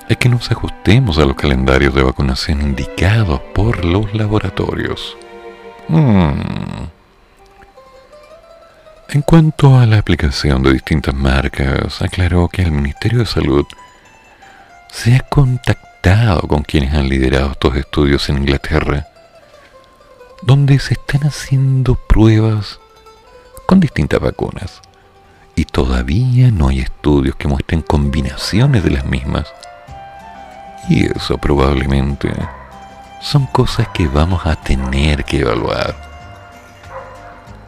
[0.09, 5.17] es que nos ajustemos a los calendarios de vacunación indicados por los laboratorios.
[5.87, 6.89] Hmm.
[9.09, 13.65] En cuanto a la aplicación de distintas marcas, aclaró que el Ministerio de Salud
[14.91, 19.07] se ha contactado con quienes han liderado estos estudios en Inglaterra,
[20.41, 22.79] donde se están haciendo pruebas
[23.65, 24.81] con distintas vacunas
[25.55, 29.47] y todavía no hay estudios que muestren combinaciones de las mismas.
[30.89, 32.31] Y eso probablemente
[33.21, 35.95] son cosas que vamos a tener que evaluar.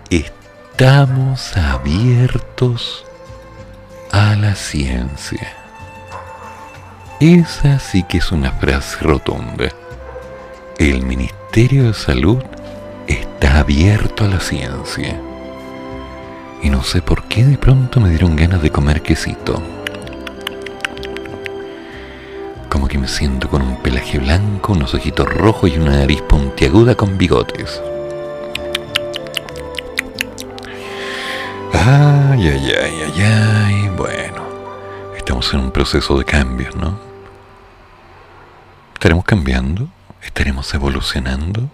[0.10, 3.06] Estamos abiertos
[4.12, 5.54] a la ciencia.
[7.20, 9.70] Esa sí que es una frase rotunda.
[10.78, 12.44] El Ministerio de Salud
[13.08, 15.20] está abierto a la ciencia.
[16.62, 19.62] Y no sé por qué de pronto me dieron ganas de comer quesito.
[22.70, 26.96] Como que me siento con un pelaje blanco, unos ojitos rojos y una nariz puntiaguda
[26.96, 27.82] con bigotes.
[31.74, 33.90] Ay, ay, ay, ay, ay.
[33.96, 34.44] Bueno,
[35.16, 37.00] estamos en un proceso de cambios, ¿no?
[38.94, 39.88] ¿Estaremos cambiando?
[40.22, 41.70] ¿Estaremos evolucionando?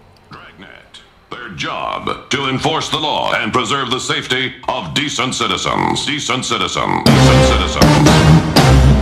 [1.56, 6.04] Job to enforce the law and preserve the safety of decent citizens.
[6.04, 7.02] Decent citizens.
[7.04, 8.93] Decent citizens.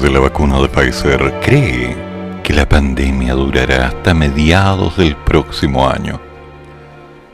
[0.00, 1.96] De la vacuna de Pfizer, cree
[2.44, 6.20] que la pandemia durará hasta mediados del próximo año.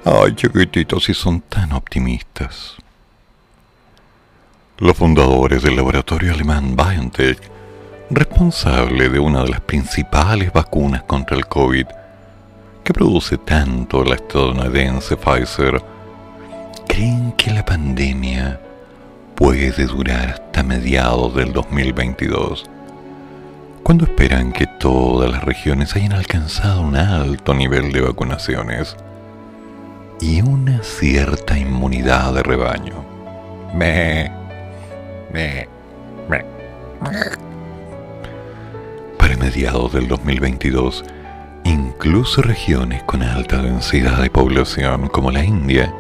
[0.05, 2.77] Ay, chiquititos, si son tan optimistas.
[4.79, 7.39] Los fundadores del laboratorio alemán BioNTech,
[8.11, 11.87] responsable de una de las principales vacunas contra el COVID,
[12.83, 15.83] que produce tanto la estadounidense Pfizer,
[16.89, 18.61] creen que la pandemia
[19.35, 22.69] puede durar hasta mediados del 2022,
[23.83, 28.97] cuando esperan que todas las regiones hayan alcanzado un alto nivel de vacunaciones
[30.21, 33.05] y una cierta inmunidad de rebaño.
[33.75, 34.31] Me,
[35.33, 35.69] me,
[36.29, 36.45] me.
[39.19, 41.05] Para mediados del 2022,
[41.65, 45.93] incluso regiones con alta densidad de población como la India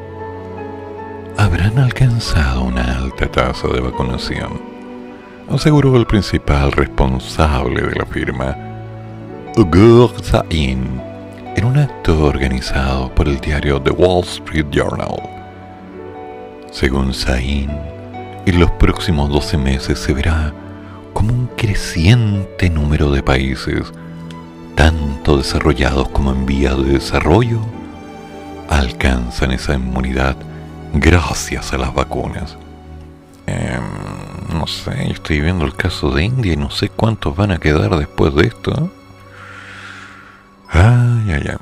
[1.37, 4.61] habrán alcanzado una alta tasa de vacunación,
[5.51, 8.57] aseguró el principal responsable de la firma,
[9.57, 11.01] Ugur Sain,
[11.57, 15.17] en un acto organizado por el diario The Wall Street Journal.
[16.71, 17.71] Según Sain,
[18.47, 20.53] en los próximos 12 meses se verá
[21.13, 23.93] como un creciente número de países,
[24.75, 27.61] tanto desarrollados como en vía de desarrollo,
[28.69, 30.37] alcanzan esa inmunidad
[30.95, 32.57] gracias a las vacunas.
[33.47, 33.83] Em,
[34.53, 37.97] no sé, estoy viendo el caso de India y no sé cuántos van a quedar
[37.97, 38.91] después de esto.
[40.71, 41.57] Ay, ay, ay.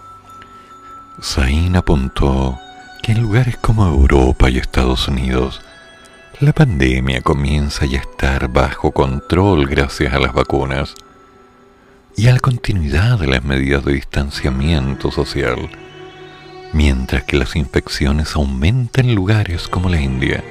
[1.23, 2.59] Zain apuntó
[3.03, 5.61] que en lugares como Europa y Estados Unidos,
[6.41, 10.95] la pandemia comienza ya a estar bajo control gracias a las vacunas
[12.17, 15.71] y a la continuidad de las medidas de distanciamiento social
[16.73, 20.43] mientras que las infecciones aumentan en lugares como la India,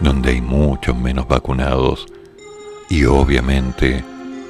[0.00, 2.06] donde hay muchos menos vacunados
[2.88, 4.04] y obviamente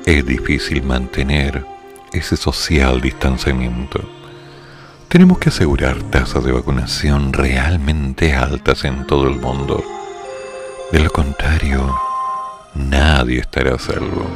[0.07, 1.65] es difícil mantener
[2.13, 4.01] ese social distanciamiento.
[5.09, 9.83] Tenemos que asegurar tasas de vacunación realmente altas en todo el mundo.
[10.93, 11.99] De lo contrario,
[12.75, 14.27] nadie estará a salvo.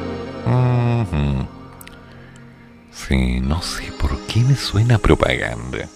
[2.91, 5.89] Sí, no sé por qué me suena propaganda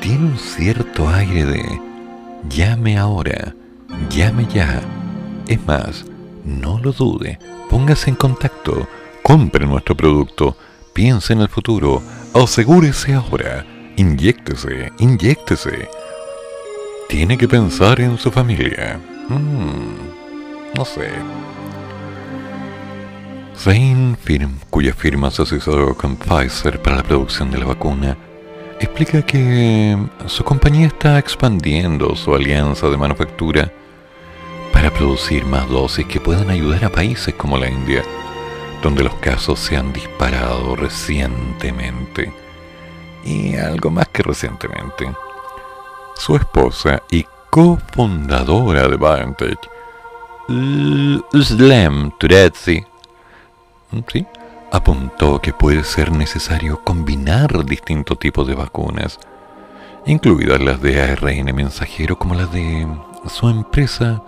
[0.00, 1.80] tiene un cierto aire de
[2.48, 3.54] llame ahora,
[4.10, 4.80] llame ya.
[5.48, 6.04] Es más,
[6.44, 7.38] no lo dude,
[7.70, 8.88] póngase en contacto,
[9.22, 10.56] compre nuestro producto,
[10.92, 12.02] piense en el futuro,
[12.34, 13.64] asegúrese ahora,
[13.96, 15.88] inyéctese, inyéctese.
[17.08, 19.00] Tiene que pensar en su familia.
[19.28, 21.10] Mm, no sé.
[23.56, 28.16] Zain Firm, cuya firma se asesoró con Pfizer para la producción de la vacuna,
[28.80, 29.96] explica que
[30.26, 33.72] su compañía está expandiendo su alianza de manufactura
[34.72, 38.02] para producir más dosis que puedan ayudar a países como la India,
[38.82, 42.32] donde los casos se han disparado recientemente.
[43.24, 45.10] Y algo más que recientemente.
[46.14, 49.58] Su esposa y cofundadora de BioNTech,
[51.42, 52.84] Slam Turetsi,
[54.12, 54.26] ¿sí?
[54.70, 59.18] Apuntó que puede ser necesario combinar distintos tipos de vacunas,
[60.06, 62.86] incluidas las de ARN mensajero como las de
[63.28, 64.22] su empresa,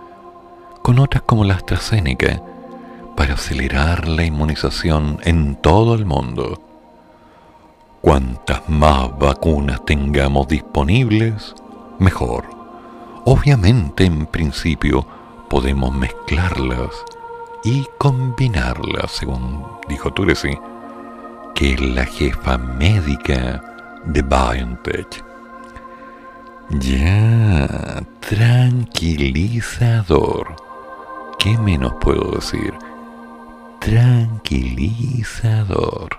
[0.83, 2.43] con otras como la AstraZeneca,
[3.17, 6.63] para acelerar la inmunización en todo el mundo.
[8.01, 11.55] Cuantas más vacunas tengamos disponibles,
[11.99, 12.45] mejor.
[13.25, 15.05] Obviamente, en principio,
[15.49, 16.91] podemos mezclarlas
[17.65, 20.59] y combinarlas, según dijo Turesi,
[21.55, 23.63] que es la jefa médica
[24.05, 25.25] de BioNTech.
[26.71, 30.57] Ya, tranquilizador.
[31.39, 32.75] ¿Qué menos puedo decir?
[33.81, 36.19] Tranquilizador.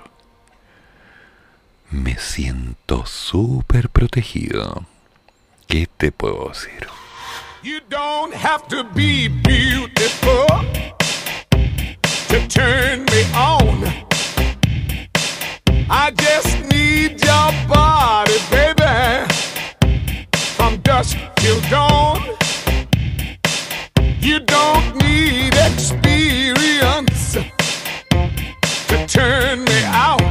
[1.92, 4.86] Me siento súper protegido.
[5.68, 6.88] ¿Qué te puedo decir?
[7.62, 10.46] You don't have to be beautiful
[12.30, 13.84] to turn me on.
[15.90, 19.26] I just need your body, baby,
[20.56, 22.22] from dusk till dawn.
[24.20, 30.22] You don't need experience to turn me out.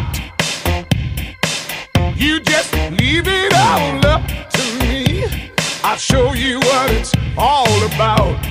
[2.17, 5.25] You just leave it all up to me.
[5.83, 8.48] I'll show you what it's all about.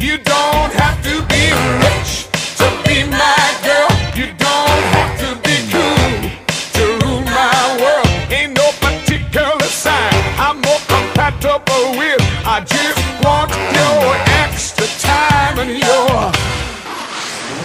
[0.00, 1.50] You don't have to be
[1.82, 2.28] rich
[2.58, 3.90] to be my girl.
[4.14, 6.30] You don't have to be cool
[6.76, 8.06] to rule my world.
[8.32, 12.20] Ain't no particular sign I'm more compatible with.
[12.46, 15.58] I just want your extra time.
[15.58, 16.32] And your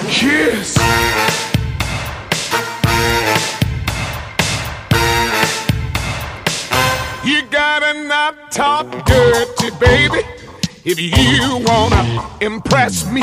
[0.10, 0.78] kiss.
[7.24, 10.22] You gotta not talk dirty, baby,
[10.86, 13.22] if you wanna impress me.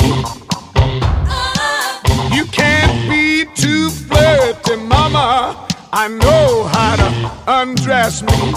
[2.34, 5.66] You can't be too flirty, mama.
[5.92, 8.52] I know how to undress me.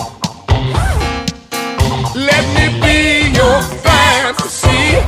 [2.15, 5.01] Let me be your fantasy,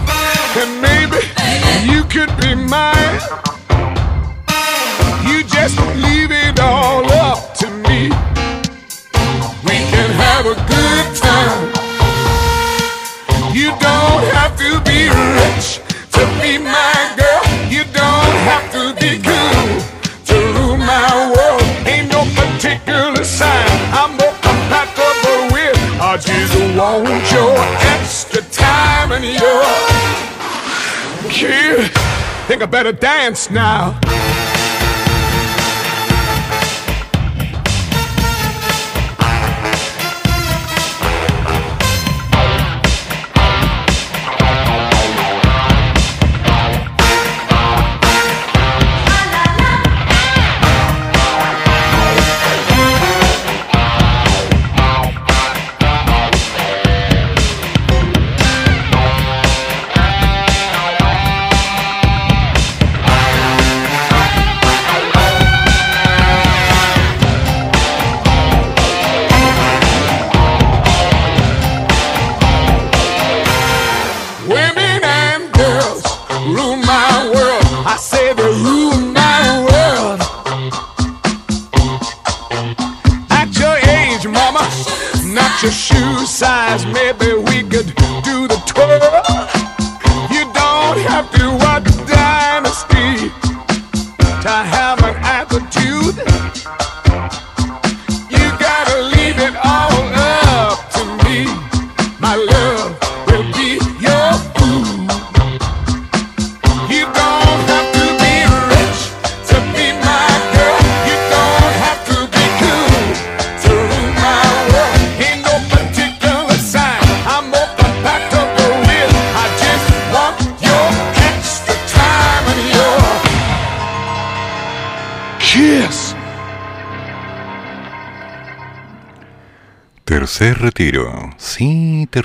[0.59, 1.21] and maybe
[1.89, 3.19] you could be mine.
[5.25, 8.34] You just leave it all up to me.
[26.27, 26.79] With.
[26.79, 27.55] I want your
[27.93, 29.63] extra time and your
[31.31, 31.91] kid.
[32.47, 33.99] Think I better dance now.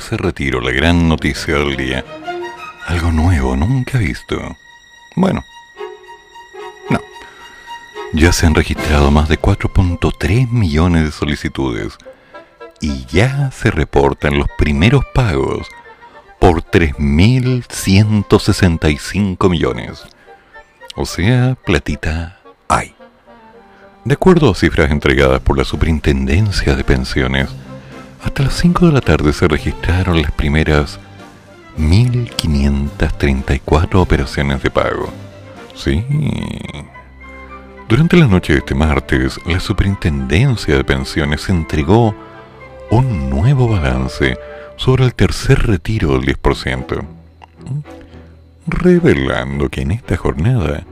[0.00, 2.02] Tercer retiro, la gran noticia del día.
[2.86, 4.56] Algo nuevo, nunca visto.
[5.14, 5.44] Bueno,
[6.88, 7.00] no.
[8.14, 11.98] Ya se han registrado más de 4.3 millones de solicitudes
[12.80, 15.68] y ya se reportan los primeros pagos
[16.38, 20.02] por 3.165 millones.
[20.96, 22.94] O sea, platita hay.
[24.06, 27.50] De acuerdo a cifras entregadas por la Superintendencia de Pensiones,
[28.22, 31.00] hasta las 5 de la tarde se registraron las primeras
[31.78, 35.10] 1.534 operaciones de pago.
[35.74, 36.04] Sí.
[37.88, 42.14] Durante la noche de este martes, la Superintendencia de Pensiones entregó
[42.90, 44.36] un nuevo balance
[44.76, 47.04] sobre el tercer retiro del 10%,
[48.66, 50.84] revelando que en esta jornada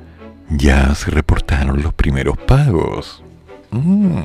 [0.51, 3.23] ya se reportaron los primeros pagos.
[3.71, 4.23] Mm.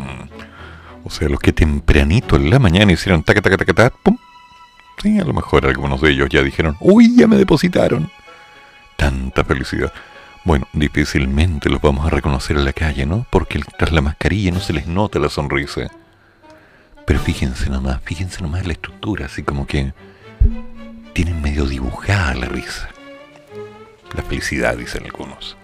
[1.05, 4.17] O sea, los que tempranito en la mañana hicieron taca taca taca taca, pum.
[5.01, 8.09] Sí, a lo mejor algunos de ellos ya dijeron, uy, ya me depositaron.
[8.95, 9.91] Tanta felicidad.
[10.45, 13.25] Bueno, difícilmente los vamos a reconocer en la calle, ¿no?
[13.29, 15.89] Porque tras la mascarilla no se les nota la sonrisa.
[17.05, 19.93] Pero fíjense nomás, fíjense nomás la estructura, así como que
[21.13, 22.89] tienen medio dibujada la risa.
[24.15, 25.57] La felicidad, dicen algunos.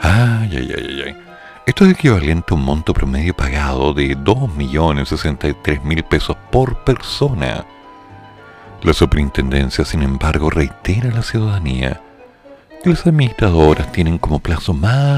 [0.00, 1.25] Ay, ay, ay, ay, ay.
[1.66, 7.66] Esto es equivalente a un monto promedio pagado de 2.063.000 pesos por persona.
[8.82, 12.00] La superintendencia, sin embargo, reitera a la ciudadanía
[12.84, 15.10] que las administradoras tienen como plazo máximo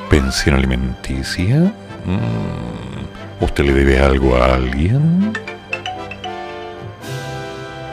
[0.07, 1.73] ¿Pensión alimenticia?
[2.05, 3.43] Mm.
[3.43, 5.33] ¿Usted le debe algo a alguien?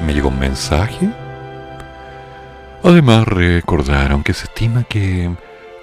[0.04, 1.08] me llegó un mensaje.
[2.84, 5.30] Además recordaron que se estima que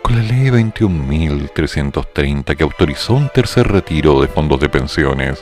[0.02, 5.42] con la ley 21.330 que autorizó un tercer retiro de fondos de pensiones,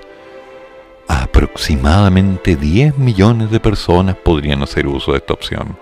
[1.08, 5.76] aproximadamente 10 millones de personas podrían hacer uso de esta opción,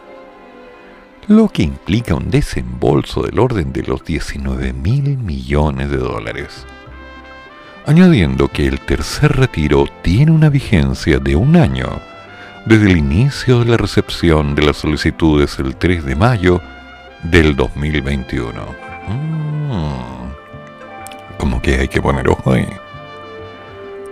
[1.27, 6.65] lo que implica un desembolso del orden de los 19 mil millones de dólares.
[7.85, 11.99] Añadiendo que el tercer retiro tiene una vigencia de un año
[12.65, 16.61] desde el inicio de la recepción de las solicitudes el 3 de mayo
[17.23, 18.61] del 2021.
[19.07, 19.87] Mm.
[21.37, 22.67] Como que hay que poner ojo ahí.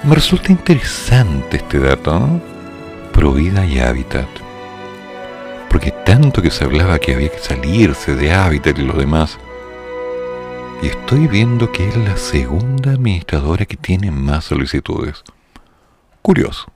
[0.03, 2.41] Me resulta interesante este dato, ¿no?
[3.13, 4.27] Provida y Hábitat.
[5.71, 9.39] Porque tanto que se hablaba que había que salirse de Hábitat y los demás.
[10.81, 15.25] Y estoy viendo que es la segunda administradora que tiene más solicitudes.
[16.23, 16.67] Curioso.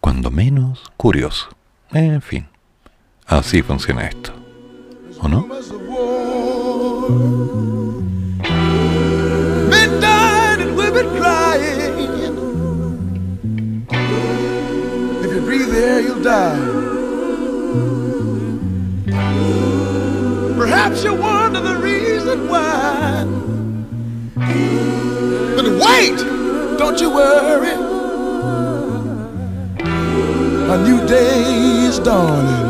[0.00, 1.48] Cuando menos, curioso.
[1.92, 2.48] En fin.
[3.26, 4.32] Así funciona esto.
[5.20, 5.46] ¿O no?
[20.58, 23.41] Perhaps you wonder the reason why.
[25.56, 26.18] But wait,
[26.78, 27.76] don't you worry.
[30.74, 32.68] A new day is dawning.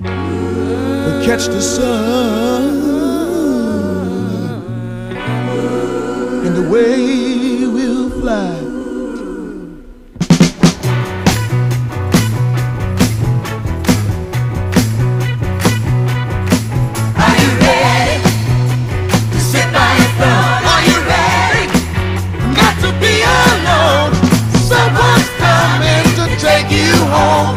[0.00, 2.64] We'll catch the sun.
[6.46, 7.35] And the we'll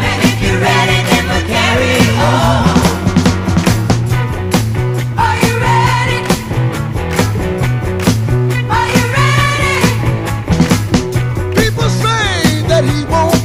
[0.07, 1.95] And if you're ready, then we'll carry
[2.31, 2.63] on.
[5.25, 6.19] Are you ready?
[8.77, 9.77] Are you ready?
[11.59, 13.39] People say that he won't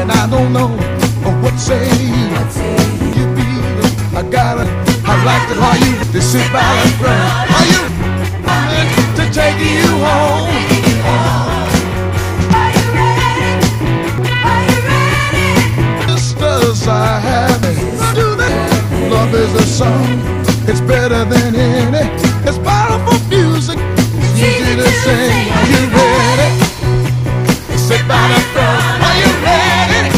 [0.00, 0.70] and I don't know
[3.16, 3.24] you.
[4.16, 4.64] I gotta,
[5.04, 7.50] I like it how you to sit by the front.
[7.56, 7.82] Are you
[9.16, 10.53] to take you home?
[19.34, 20.20] Love is a song.
[20.68, 22.08] It's better than any.
[22.48, 23.78] It's powerful music.
[23.80, 25.50] It's easy to sing.
[25.50, 26.50] Are you ready?
[27.76, 29.02] Sit by the front.
[29.02, 30.13] Are you ready?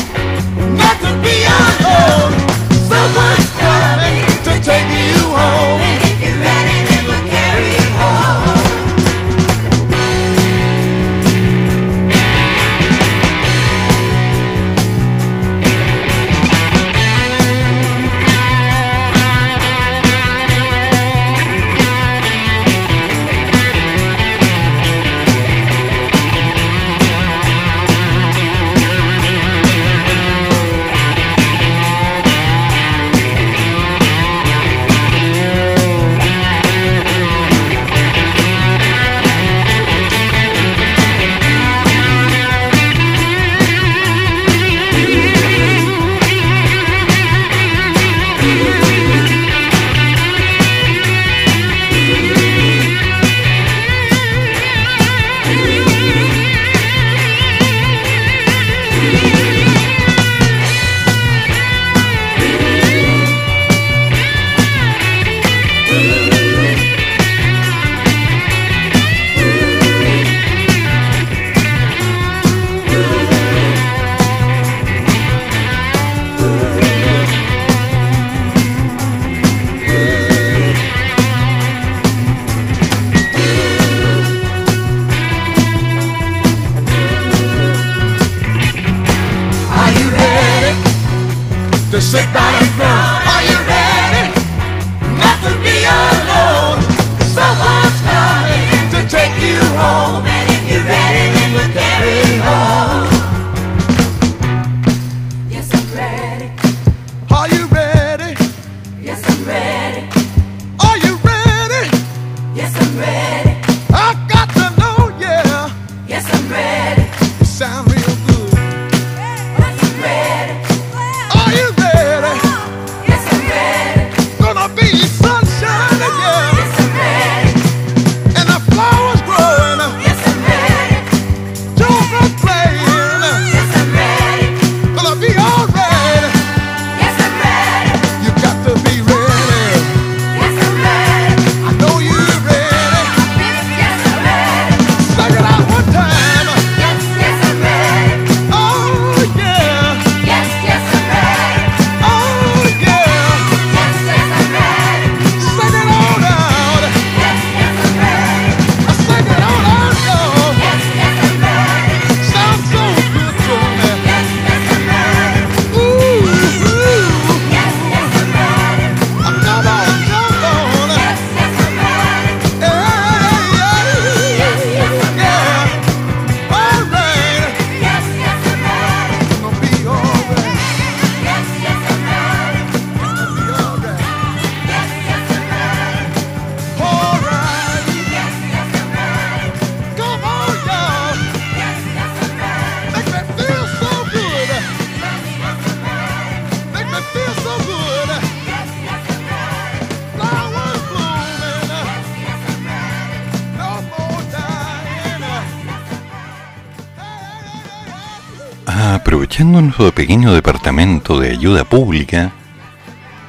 [209.96, 212.30] Pequeño departamento de ayuda pública,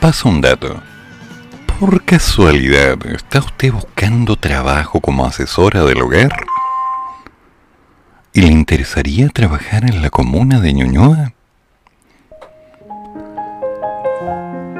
[0.01, 0.83] pasa un dato.
[1.79, 6.45] Por casualidad, ¿está usted buscando trabajo como asesora del hogar?
[8.33, 11.33] ¿Y le interesaría trabajar en la comuna de Ñuñoa?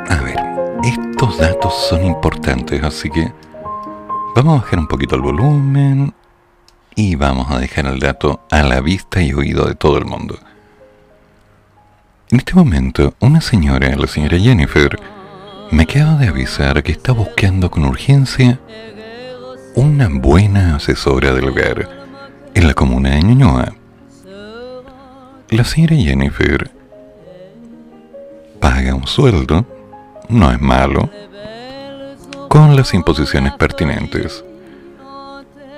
[0.09, 0.37] A ver,
[0.83, 3.31] estos datos son importantes, así que
[4.35, 6.13] vamos a bajar un poquito el volumen
[6.95, 10.37] y vamos a dejar el dato a la vista y oído de todo el mundo.
[12.29, 14.99] En este momento, una señora, la señora Jennifer,
[15.71, 18.59] me acaba de avisar que está buscando con urgencia
[19.75, 21.87] una buena asesora del hogar
[22.53, 23.73] en la comuna de Ñuñoa.
[25.51, 26.69] La señora Jennifer
[28.59, 29.65] paga un sueldo,
[30.27, 31.09] no es malo,
[32.49, 34.43] con las imposiciones pertinentes.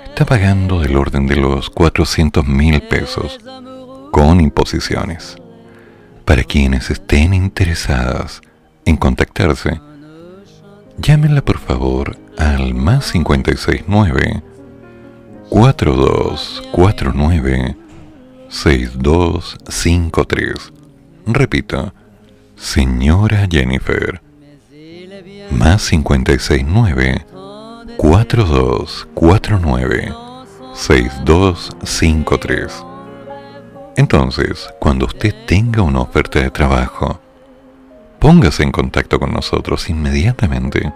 [0.07, 3.39] Está pagando del orden de los 400 mil pesos
[4.11, 5.37] con imposiciones.
[6.29, 8.41] Para quienes estén interesadas
[8.85, 9.81] en contactarse,
[10.99, 14.43] llámenla por favor al más 569
[15.49, 17.75] 4249
[18.47, 20.53] 6253.
[21.25, 21.95] Repito,
[22.55, 24.21] señora Jennifer,
[25.49, 27.25] más 569
[27.97, 30.13] 4249
[30.75, 32.88] 6253.
[33.99, 37.19] Entonces, cuando usted tenga una oferta de trabajo,
[38.17, 40.93] póngase en contacto con nosotros inmediatamente.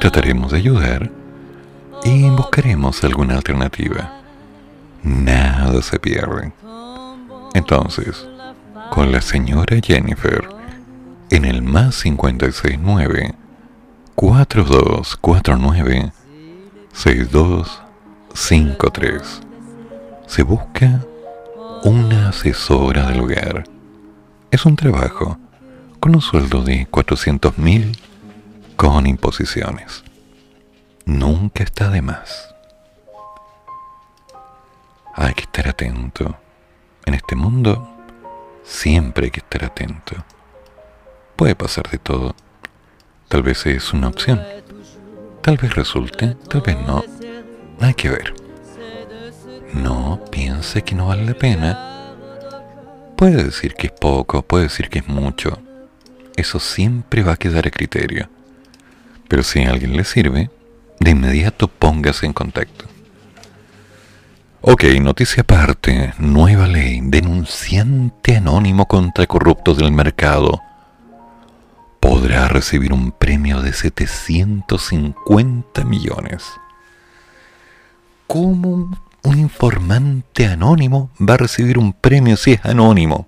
[0.00, 1.12] Trataremos de ayudar
[2.02, 4.14] y buscaremos alguna alternativa.
[5.04, 6.52] Nada se pierde.
[7.54, 8.26] Entonces,
[8.90, 10.48] con la señora Jennifer,
[11.30, 13.36] en el más 569
[14.16, 16.12] 4249
[16.92, 19.42] 6253
[20.26, 21.00] se busca
[21.84, 23.64] una asesora del hogar.
[24.50, 25.38] Es un trabajo
[26.00, 27.98] con un sueldo de 400 mil
[28.76, 30.04] con imposiciones.
[31.04, 32.54] Nunca está de más.
[35.14, 36.36] Hay que estar atento.
[37.04, 37.88] En este mundo
[38.64, 40.16] siempre hay que estar atento.
[41.36, 42.34] Puede pasar de todo.
[43.28, 44.42] Tal vez es una opción.
[45.42, 47.02] Tal vez resulte, tal vez no.
[47.80, 48.37] Hay que ver.
[49.72, 52.14] No piense que no vale la pena.
[53.16, 55.60] Puede decir que es poco, puede decir que es mucho.
[56.36, 58.28] Eso siempre va a quedar a criterio.
[59.28, 60.50] Pero si a alguien le sirve,
[61.00, 62.86] de inmediato póngase en contacto.
[64.60, 66.14] Ok, noticia aparte.
[66.18, 67.00] Nueva ley.
[67.02, 70.60] Denunciante anónimo contra corruptos del mercado.
[72.00, 76.44] Podrá recibir un premio de 750 millones.
[78.26, 78.90] ¿Cómo
[79.48, 83.26] informante anónimo va a recibir un premio si es anónimo?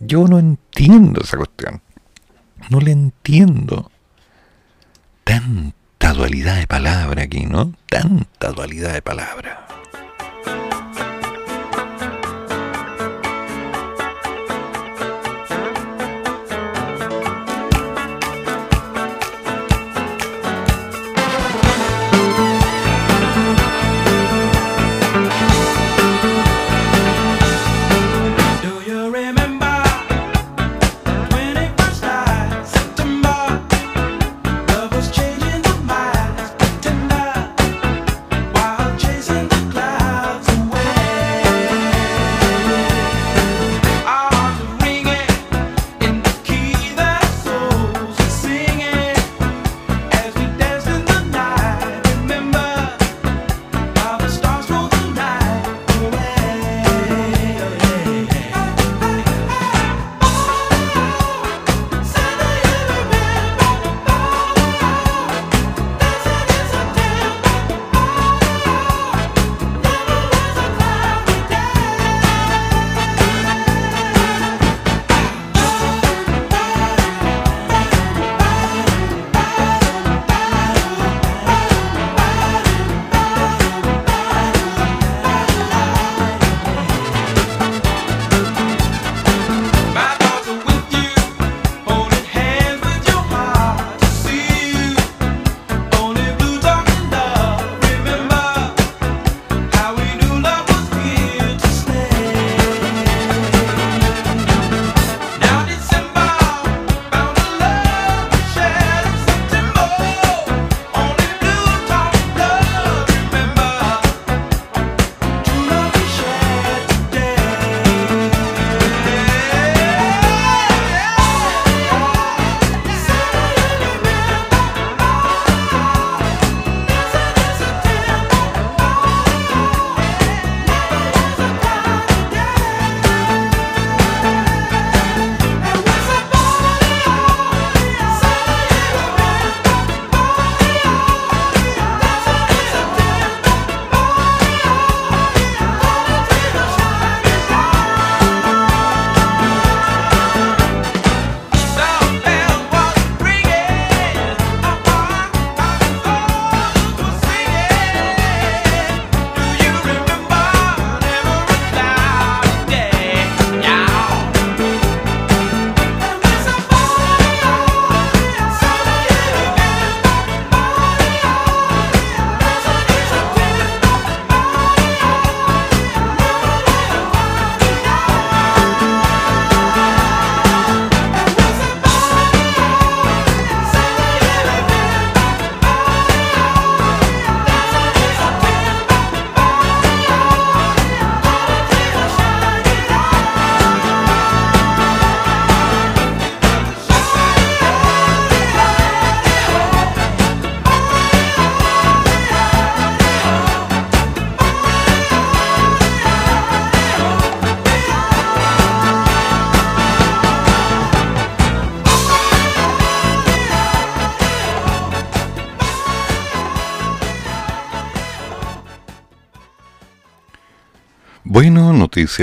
[0.00, 1.80] Yo no entiendo esa cuestión.
[2.68, 3.90] No le entiendo.
[5.22, 7.72] Tanta dualidad de palabra aquí, ¿no?
[7.88, 9.66] Tanta dualidad de palabra.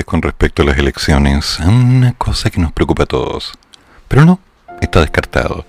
[0.06, 1.60] Con respecto a las elecciones.
[1.60, 3.54] Una cosa que nos preocupa a todos.
[4.08, 4.40] Pero no,
[4.82, 5.66] está descartado.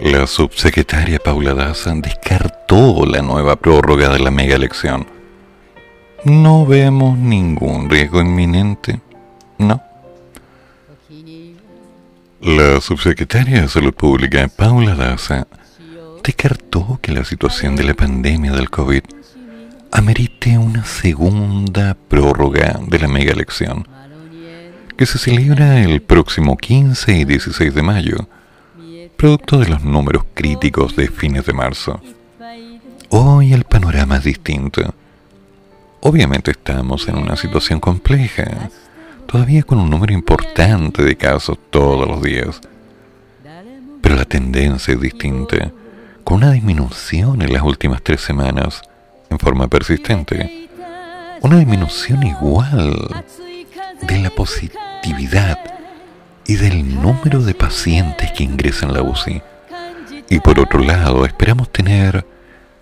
[0.00, 5.06] La subsecretaria Paula Daza descartó la nueva prórroga de la mega elección.
[6.24, 9.00] No vemos ningún riesgo inminente.
[9.58, 9.82] No.
[12.40, 15.46] La subsecretaria de Salud Pública, Paula Daza,
[16.24, 19.02] descartó que la situación de la pandemia del COVID
[19.92, 23.86] amerite una segunda prórroga de la mega elección,
[24.96, 28.28] que se celebra el próximo 15 y 16 de mayo,
[29.16, 32.00] producto de los números críticos de fines de marzo.
[33.08, 34.94] Hoy el panorama es distinto.
[36.00, 38.70] Obviamente estamos en una situación compleja,
[39.26, 42.60] todavía con un número importante de casos todos los días.
[44.00, 45.72] Pero la tendencia es distinta,
[46.24, 48.82] con una disminución en las últimas tres semanas
[49.30, 50.68] en forma persistente.
[51.40, 53.24] Una disminución igual
[54.02, 55.58] de la positividad
[56.46, 59.40] y del número de pacientes que ingresan a la UCI.
[60.28, 62.26] Y por otro lado, esperamos tener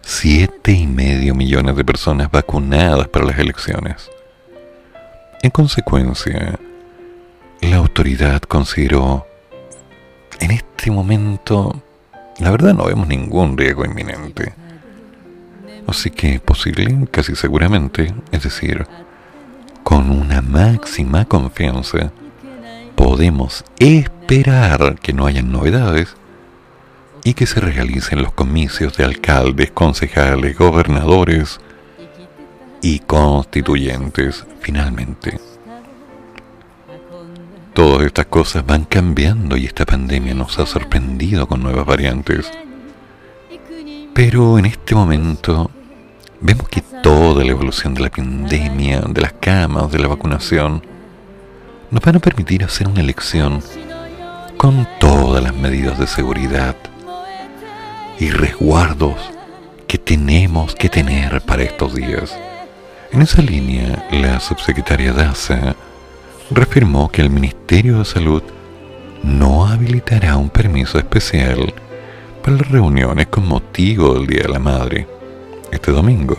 [0.03, 4.11] siete y medio millones de personas vacunadas para las elecciones.
[5.43, 6.59] En consecuencia,
[7.61, 9.27] la autoridad consideró,
[10.41, 11.83] en este momento,
[12.39, 14.55] la verdad no vemos ningún riesgo inminente.
[15.89, 18.87] Así que posible, casi seguramente, es decir,
[19.83, 22.13] con una máxima confianza,
[22.95, 26.15] podemos esperar que no hayan novedades
[27.25, 31.59] y que se realicen los comicios de alcaldes, concejales, gobernadores
[32.83, 35.41] y constituyentes finalmente.
[37.73, 42.51] Todas estas cosas van cambiando y esta pandemia nos ha sorprendido con nuevas variantes.
[44.13, 45.71] Pero en este momento
[46.41, 50.83] vemos que toda la evolución de la pandemia, de las camas, de la vacunación,
[51.91, 53.63] nos van a permitir hacer una elección
[54.57, 56.77] con todas las medidas de seguridad
[58.19, 59.17] y resguardos
[59.87, 62.37] que tenemos que tener para estos días.
[63.11, 65.75] En esa línea, la subsecretaria Daza
[66.51, 68.43] reafirmó que el Ministerio de Salud
[69.23, 71.73] no habilitará un permiso especial
[72.43, 75.18] para las reuniones con motivo del Día de la Madre
[75.71, 76.37] este domingo.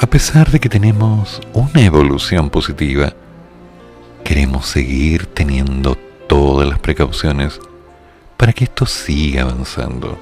[0.00, 3.12] A pesar de que tenemos una evolución positiva,
[4.24, 5.96] queremos seguir teniendo
[6.28, 7.60] todas las precauciones
[8.36, 10.18] para que esto siga avanzando.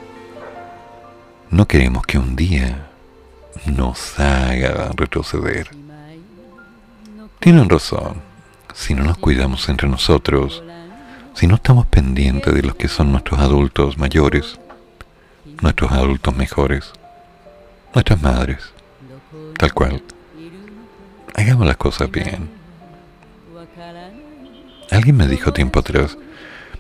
[1.50, 2.88] No queremos que un día
[3.66, 5.68] nos haga retroceder.
[7.38, 8.22] Tienen razón.
[8.74, 10.62] Si no nos cuidamos entre nosotros,
[11.34, 14.58] si no estamos pendientes de los que son nuestros adultos mayores,
[15.60, 16.92] nuestros adultos mejores,
[17.96, 18.58] nuestras madres,
[19.56, 20.02] tal cual,
[21.34, 22.50] hagamos las cosas bien.
[24.90, 26.18] Alguien me dijo tiempo atrás,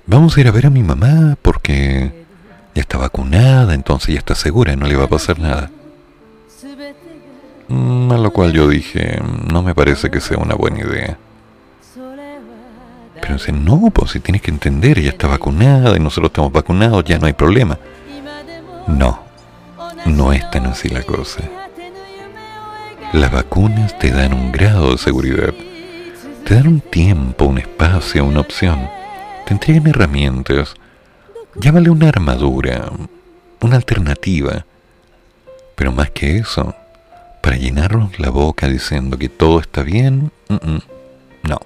[0.06, 2.26] vamos a ir a ver a mi mamá porque
[2.74, 5.70] ya está vacunada, entonces ya está segura no le va a pasar nada.
[7.68, 9.18] Mm, A lo cual yo dije,
[9.50, 11.16] no me parece que sea una buena idea.
[13.22, 17.04] Pero dice, no, pues si tienes que entender, ella está vacunada y nosotros estamos vacunados,
[17.04, 17.78] ya no hay problema.
[18.86, 19.25] No,
[20.06, 21.42] no es tan así la cosa.
[23.12, 25.54] Las vacunas te dan un grado de seguridad,
[26.44, 28.88] te dan un tiempo, un espacio, una opción,
[29.46, 30.74] te entregan herramientas,
[31.54, 32.90] llámale una armadura,
[33.60, 34.64] una alternativa.
[35.74, 36.74] Pero más que eso,
[37.42, 40.32] para llenarnos la boca diciendo que todo está bien,
[41.42, 41.60] no.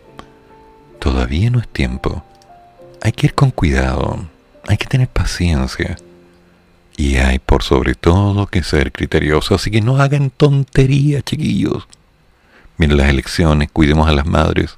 [0.98, 2.22] Todavía no es tiempo.
[3.02, 4.26] Hay que ir con cuidado,
[4.68, 5.96] hay que tener paciencia.
[7.00, 11.88] Y hay por sobre todo que ser criterioso, así que no hagan tonterías, chiquillos.
[12.76, 14.76] Miren las elecciones, cuidemos a las madres,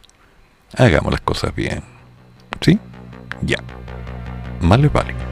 [0.76, 1.82] hagamos las cosas bien.
[2.60, 2.78] ¿Sí?
[3.40, 3.56] Ya.
[4.60, 5.31] Más vale.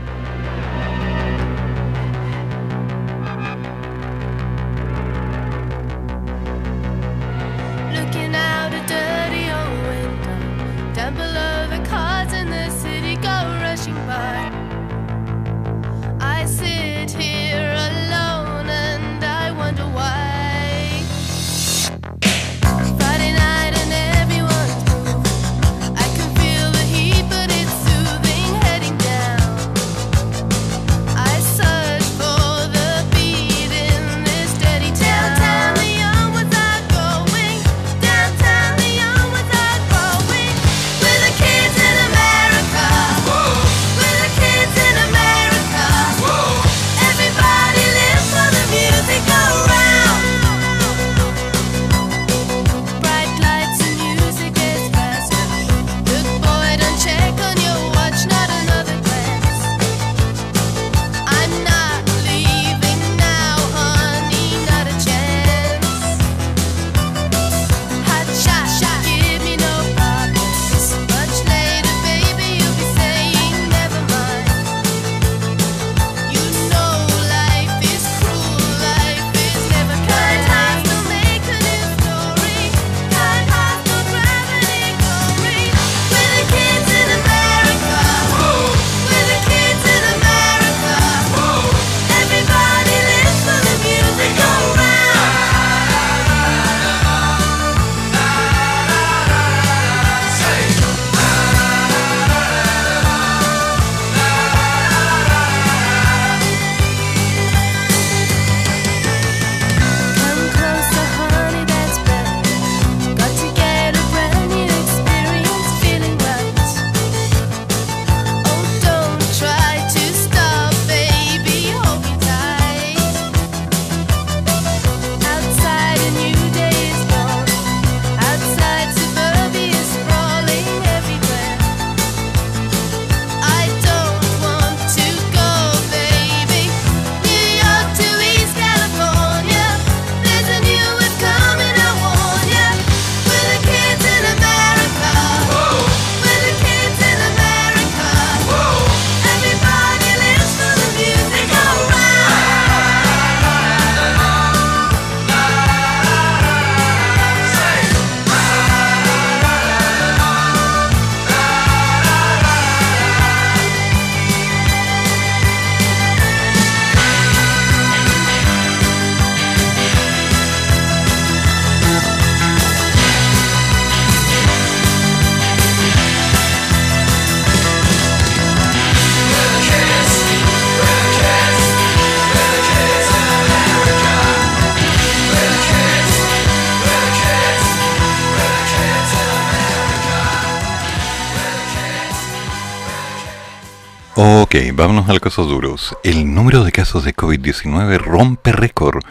[194.74, 195.97] Vámonos a los casos duros.
[196.05, 199.03] El número de casos de COVID-19 rompe récord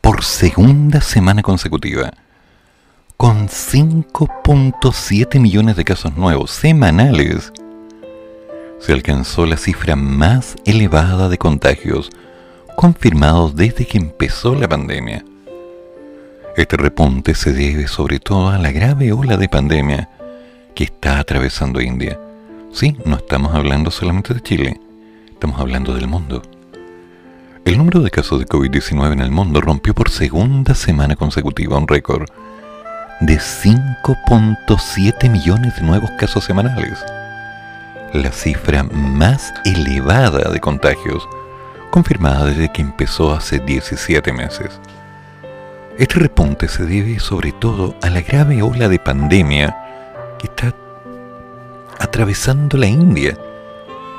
[0.00, 2.12] por segunda semana consecutiva.
[3.16, 7.52] Con 5.7 millones de casos nuevos semanales,
[8.80, 12.10] se alcanzó la cifra más elevada de contagios
[12.76, 15.24] confirmados desde que empezó la pandemia.
[16.56, 20.10] Este repunte se debe sobre todo a la grave ola de pandemia
[20.74, 22.18] que está atravesando India.
[22.72, 24.80] Sí, no estamos hablando solamente de Chile,
[25.28, 26.40] estamos hablando del mundo.
[27.66, 31.86] El número de casos de COVID-19 en el mundo rompió por segunda semana consecutiva un
[31.86, 32.30] récord
[33.20, 36.98] de 5.7 millones de nuevos casos semanales,
[38.14, 41.28] la cifra más elevada de contagios
[41.90, 44.80] confirmada desde que empezó hace 17 meses.
[45.98, 49.76] Este repunte se debe sobre todo a la grave ola de pandemia
[50.38, 50.74] que está
[52.02, 53.38] atravesando la India.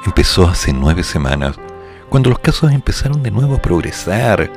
[0.05, 1.57] Empezó hace nueve semanas,
[2.09, 4.49] cuando los casos empezaron de nuevo a progresar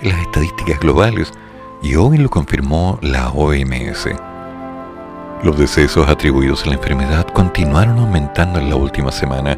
[0.00, 1.32] en las estadísticas globales,
[1.82, 4.08] y hoy lo confirmó la OMS.
[5.44, 9.56] Los decesos atribuidos a la enfermedad continuaron aumentando en la última semana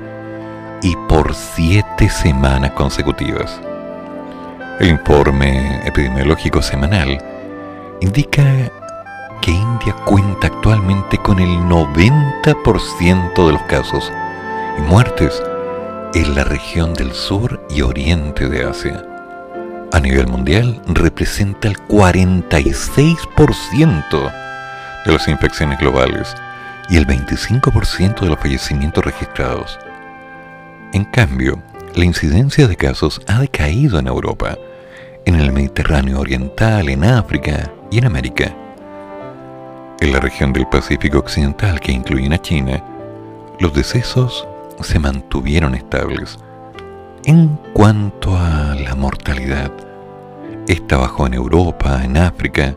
[0.82, 3.58] y por siete semanas consecutivas.
[4.80, 7.18] El informe epidemiológico semanal
[8.00, 8.70] indica
[9.40, 14.12] que India cuenta actualmente con el 90% de los casos
[14.78, 15.42] y muertes
[16.14, 19.04] en la región del sur y oriente de Asia.
[19.92, 24.32] A nivel mundial representa el 46%
[25.06, 26.34] de las infecciones globales
[26.88, 29.78] y el 25% de los fallecimientos registrados.
[30.92, 31.62] En cambio,
[31.94, 34.56] la incidencia de casos ha decaído en Europa,
[35.24, 38.54] en el Mediterráneo Oriental, en África y en América.
[40.00, 42.80] En la región del Pacífico Occidental, que incluye a China,
[43.58, 44.46] los decesos
[44.80, 46.38] se mantuvieron estables.
[47.24, 49.72] En cuanto a la mortalidad,
[50.68, 52.76] esta bajó en Europa, en África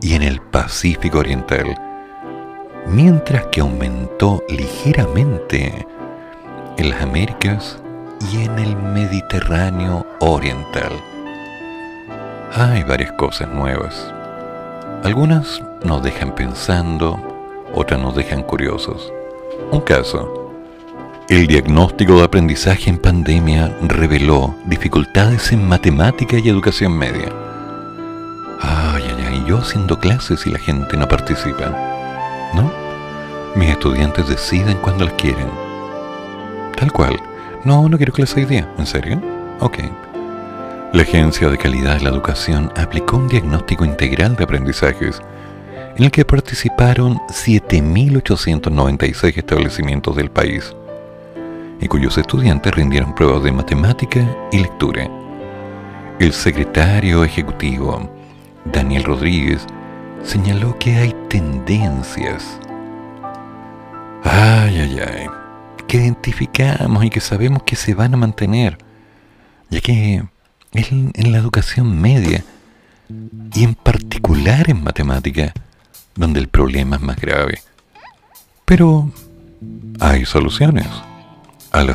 [0.00, 1.74] y en el Pacífico Oriental,
[2.86, 5.84] mientras que aumentó ligeramente
[6.78, 7.82] en las Américas
[8.32, 10.92] y en el Mediterráneo Oriental.
[12.54, 14.12] Hay varias cosas nuevas.
[15.02, 17.18] Algunas nos dejan pensando,
[17.74, 19.12] otras nos dejan curiosos.
[19.70, 20.52] Un caso.
[21.28, 27.28] El diagnóstico de aprendizaje en pandemia reveló dificultades en matemática y educación media.
[28.60, 31.70] Ay, ay, ay, yo haciendo clases y la gente no participa.
[32.54, 32.70] ¿No?
[33.54, 35.48] Mis estudiantes deciden cuando las quieren.
[36.76, 37.18] Tal cual.
[37.64, 38.68] No, no quiero clase hoy día.
[38.78, 39.20] ¿En serio?
[39.60, 39.78] Ok.
[40.92, 45.22] La Agencia de Calidad de la Educación aplicó un diagnóstico integral de aprendizajes
[45.96, 50.74] en el que participaron 7.896 establecimientos del país
[51.80, 55.10] y cuyos estudiantes rindieron pruebas de matemática y lectura.
[56.18, 58.10] El secretario ejecutivo,
[58.64, 59.66] Daniel Rodríguez,
[60.22, 62.58] señaló que hay tendencias.
[64.22, 65.26] Ay, ay, ay.
[65.88, 68.78] Que identificamos y que sabemos que se van a mantener,
[69.68, 70.22] ya que
[70.72, 72.44] en, en la educación media
[73.54, 75.52] y en particular en matemática,
[76.14, 77.62] donde el problema es más grave.
[78.64, 79.10] Pero
[80.00, 80.86] hay soluciones.
[81.70, 81.94] A la.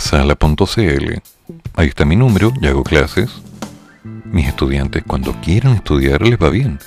[1.75, 3.29] Ahí está mi número, ya hago clases.
[4.25, 6.79] Mis estudiantes cuando quieran estudiar les va bien.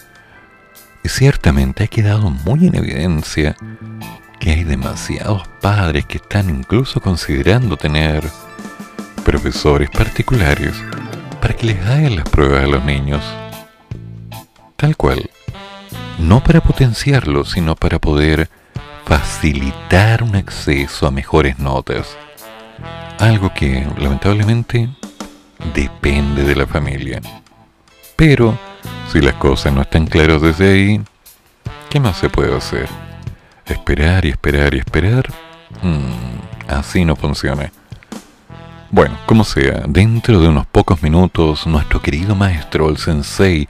[1.03, 3.57] Y ciertamente ha quedado muy en evidencia
[4.39, 8.25] que hay demasiados padres que están incluso considerando tener
[9.25, 10.75] profesores particulares
[11.41, 13.23] para que les hagan las pruebas a los niños.
[14.77, 15.31] Tal cual.
[16.21, 18.51] No para potenciarlos, sino para poder
[19.05, 22.17] facilitar un acceso a mejores notas.
[23.19, 24.89] Algo que lamentablemente
[25.75, 27.21] depende de la familia.
[28.17, 28.57] Pero
[29.11, 31.03] si las cosas no están claras desde ahí,
[31.89, 32.89] ¿qué más se puede hacer?
[33.67, 35.25] Esperar y esperar y esperar.
[35.83, 37.73] Mm, así no funciona.
[38.91, 43.69] Bueno, como sea, dentro de unos pocos minutos, nuestro querido maestro, el sensei,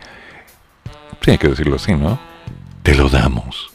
[1.27, 2.30] hay que decirlo así, ¿no?
[2.83, 3.71] Te lo damos.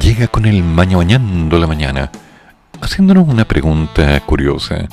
[0.00, 2.12] Llega con el maña bañando la mañana,
[2.80, 4.88] haciéndonos una pregunta curiosa.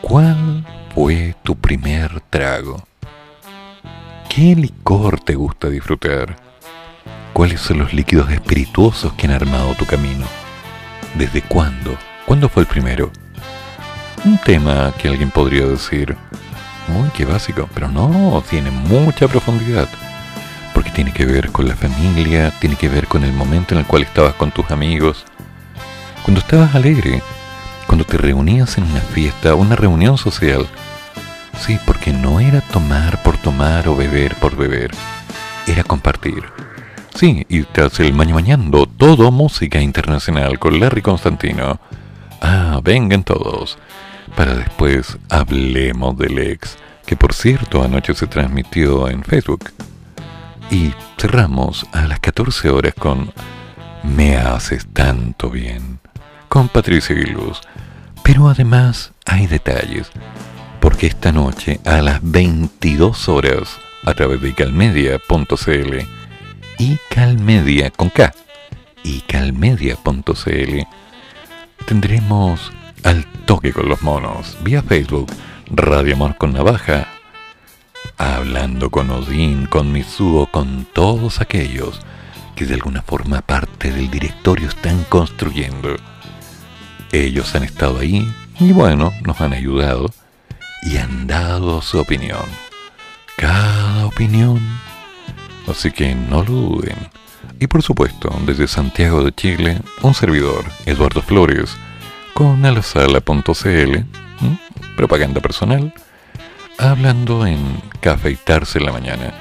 [0.00, 0.64] ¿Cuál
[0.94, 2.82] fue tu primer trago?
[4.30, 6.36] ¿Qué licor te gusta disfrutar?
[7.34, 10.24] ¿Cuáles son los líquidos espirituosos que han armado tu camino?
[11.18, 11.98] ¿Desde cuándo?
[12.24, 13.10] ¿Cuándo fue el primero?
[14.24, 16.16] Un tema que alguien podría decir,
[16.88, 19.88] muy que básico, pero no, tiene mucha profundidad.
[20.86, 23.86] Porque tiene que ver con la familia, tiene que ver con el momento en el
[23.86, 25.24] cual estabas con tus amigos.
[26.22, 27.24] Cuando estabas alegre,
[27.88, 30.64] cuando te reunías en una fiesta, una reunión social.
[31.58, 34.92] Sí, porque no era tomar por tomar o beber por beber,
[35.66, 36.44] era compartir.
[37.16, 41.80] Sí, y tras el mañana mañando, todo música internacional con Larry Constantino.
[42.40, 43.76] Ah, vengan todos.
[44.36, 49.72] Para después hablemos del ex, que por cierto anoche se transmitió en Facebook.
[50.70, 53.32] Y cerramos a las 14 horas con
[54.02, 56.00] Me haces tanto bien,
[56.48, 57.60] con Patricia Guiluz.
[58.22, 60.10] Pero además hay detalles,
[60.80, 65.98] porque esta noche a las 22 horas, a través de icalmedia.cl,
[66.78, 68.34] icalmedia con K,
[69.04, 70.80] icalmedia.cl,
[71.86, 72.72] tendremos
[73.04, 75.30] al toque con los monos, vía Facebook,
[75.70, 77.06] Radio Amor con Navaja,
[78.18, 82.00] hablando con Odín, con Mitsuo, con todos aquellos
[82.54, 85.96] que de alguna forma parte del directorio están construyendo.
[87.12, 88.26] Ellos han estado ahí
[88.58, 90.10] y bueno, nos han ayudado
[90.82, 92.44] y han dado su opinión.
[93.36, 94.60] Cada opinión.
[95.68, 96.96] Así que no lo duden.
[97.60, 101.76] Y por supuesto, desde Santiago de Chile, un servidor, Eduardo Flores,
[102.34, 104.06] con alasala.cl, ¿m?
[104.96, 105.92] propaganda personal,
[106.78, 109.34] hablando en cafeitarse en la mañana,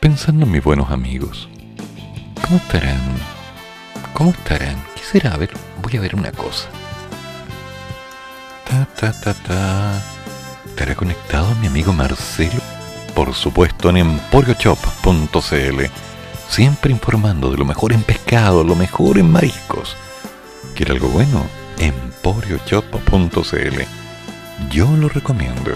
[0.00, 1.48] pensando en mis buenos amigos.
[2.42, 3.00] ¿Cómo estarán?
[4.14, 4.76] ¿Cómo estarán?
[4.94, 5.34] ¿Qué será?
[5.34, 5.50] A ver,
[5.82, 6.68] voy a ver una cosa.
[8.68, 10.02] Ta, ta, ta, ta.
[10.66, 12.60] ¿Estará conectado mi amigo Marcelo?
[13.14, 15.84] Por supuesto en emporiochop.cl,
[16.48, 19.96] siempre informando de lo mejor en pescado, lo mejor en mariscos.
[20.74, 21.44] ¿Quiere algo bueno?
[21.78, 23.82] emporiochop.cl.
[24.70, 25.72] Yo lo recomiendo.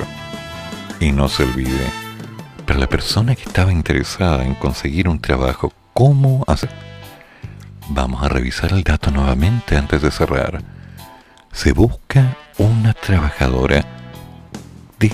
[1.04, 1.92] Y no se olvide,
[2.66, 6.70] para la persona que estaba interesada en conseguir un trabajo, ¿cómo hacer?
[7.90, 10.62] Vamos a revisar el dato nuevamente antes de cerrar.
[11.52, 13.84] Se busca una trabajadora
[14.98, 15.12] de,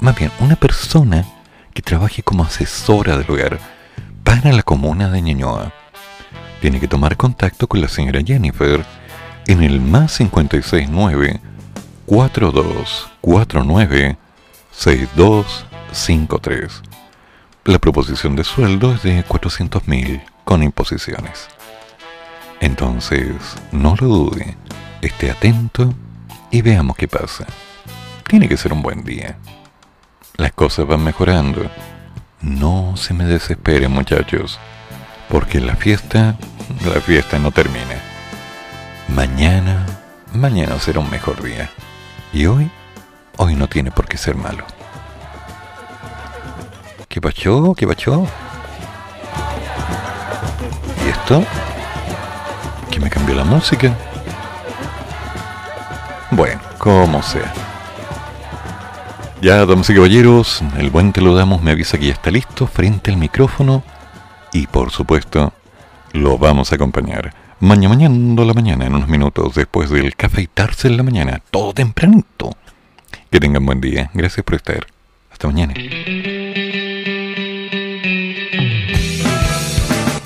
[0.00, 1.24] más bien, una persona
[1.72, 3.58] que trabaje como asesora del hogar
[4.22, 5.72] para la comuna de Ñuñoa.
[6.60, 8.84] Tiene que tomar contacto con la señora Jennifer
[9.46, 11.40] en el más 569
[12.04, 14.18] 4249
[14.80, 16.82] 6253.
[17.66, 21.48] La proposición de sueldo es de 400.000 con imposiciones.
[22.60, 23.34] Entonces,
[23.72, 24.56] no lo dude,
[25.02, 25.92] esté atento
[26.50, 27.44] y veamos qué pasa.
[28.26, 29.36] Tiene que ser un buen día.
[30.38, 31.70] Las cosas van mejorando.
[32.40, 34.58] No se me desesperen muchachos,
[35.28, 36.38] porque la fiesta,
[36.86, 38.00] la fiesta no termina.
[39.08, 39.84] Mañana,
[40.32, 41.68] mañana será un mejor día.
[42.32, 42.70] Y hoy,
[43.42, 44.64] hoy no tiene por qué ser malo.
[47.08, 47.74] ¿Qué pachó?
[47.74, 48.26] ¿Qué pachó?
[51.04, 51.42] ¿Y esto?
[52.90, 53.96] ¿Que me cambió la música?
[56.30, 57.52] Bueno, como sea.
[59.40, 62.66] Ya, damas y caballeros, el buen te lo damos me avisa que ya está listo
[62.66, 63.82] frente al micrófono
[64.52, 65.54] y por supuesto
[66.12, 67.32] lo vamos a acompañar.
[67.58, 72.50] Mañana, mañana, la mañana, en unos minutos después del cafeitarse en la mañana, todo tempranito.
[73.30, 74.10] Que tengan buen día.
[74.12, 74.86] Gracias por estar.
[75.30, 75.74] Hasta mañana.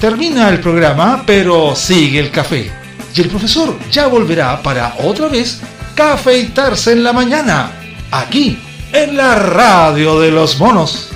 [0.00, 2.70] Termina el programa, pero sigue el café.
[3.14, 5.60] Y el profesor ya volverá para otra vez
[5.94, 7.70] cafeitarse en la mañana,
[8.10, 8.58] aquí,
[8.92, 11.10] en la radio de los monos.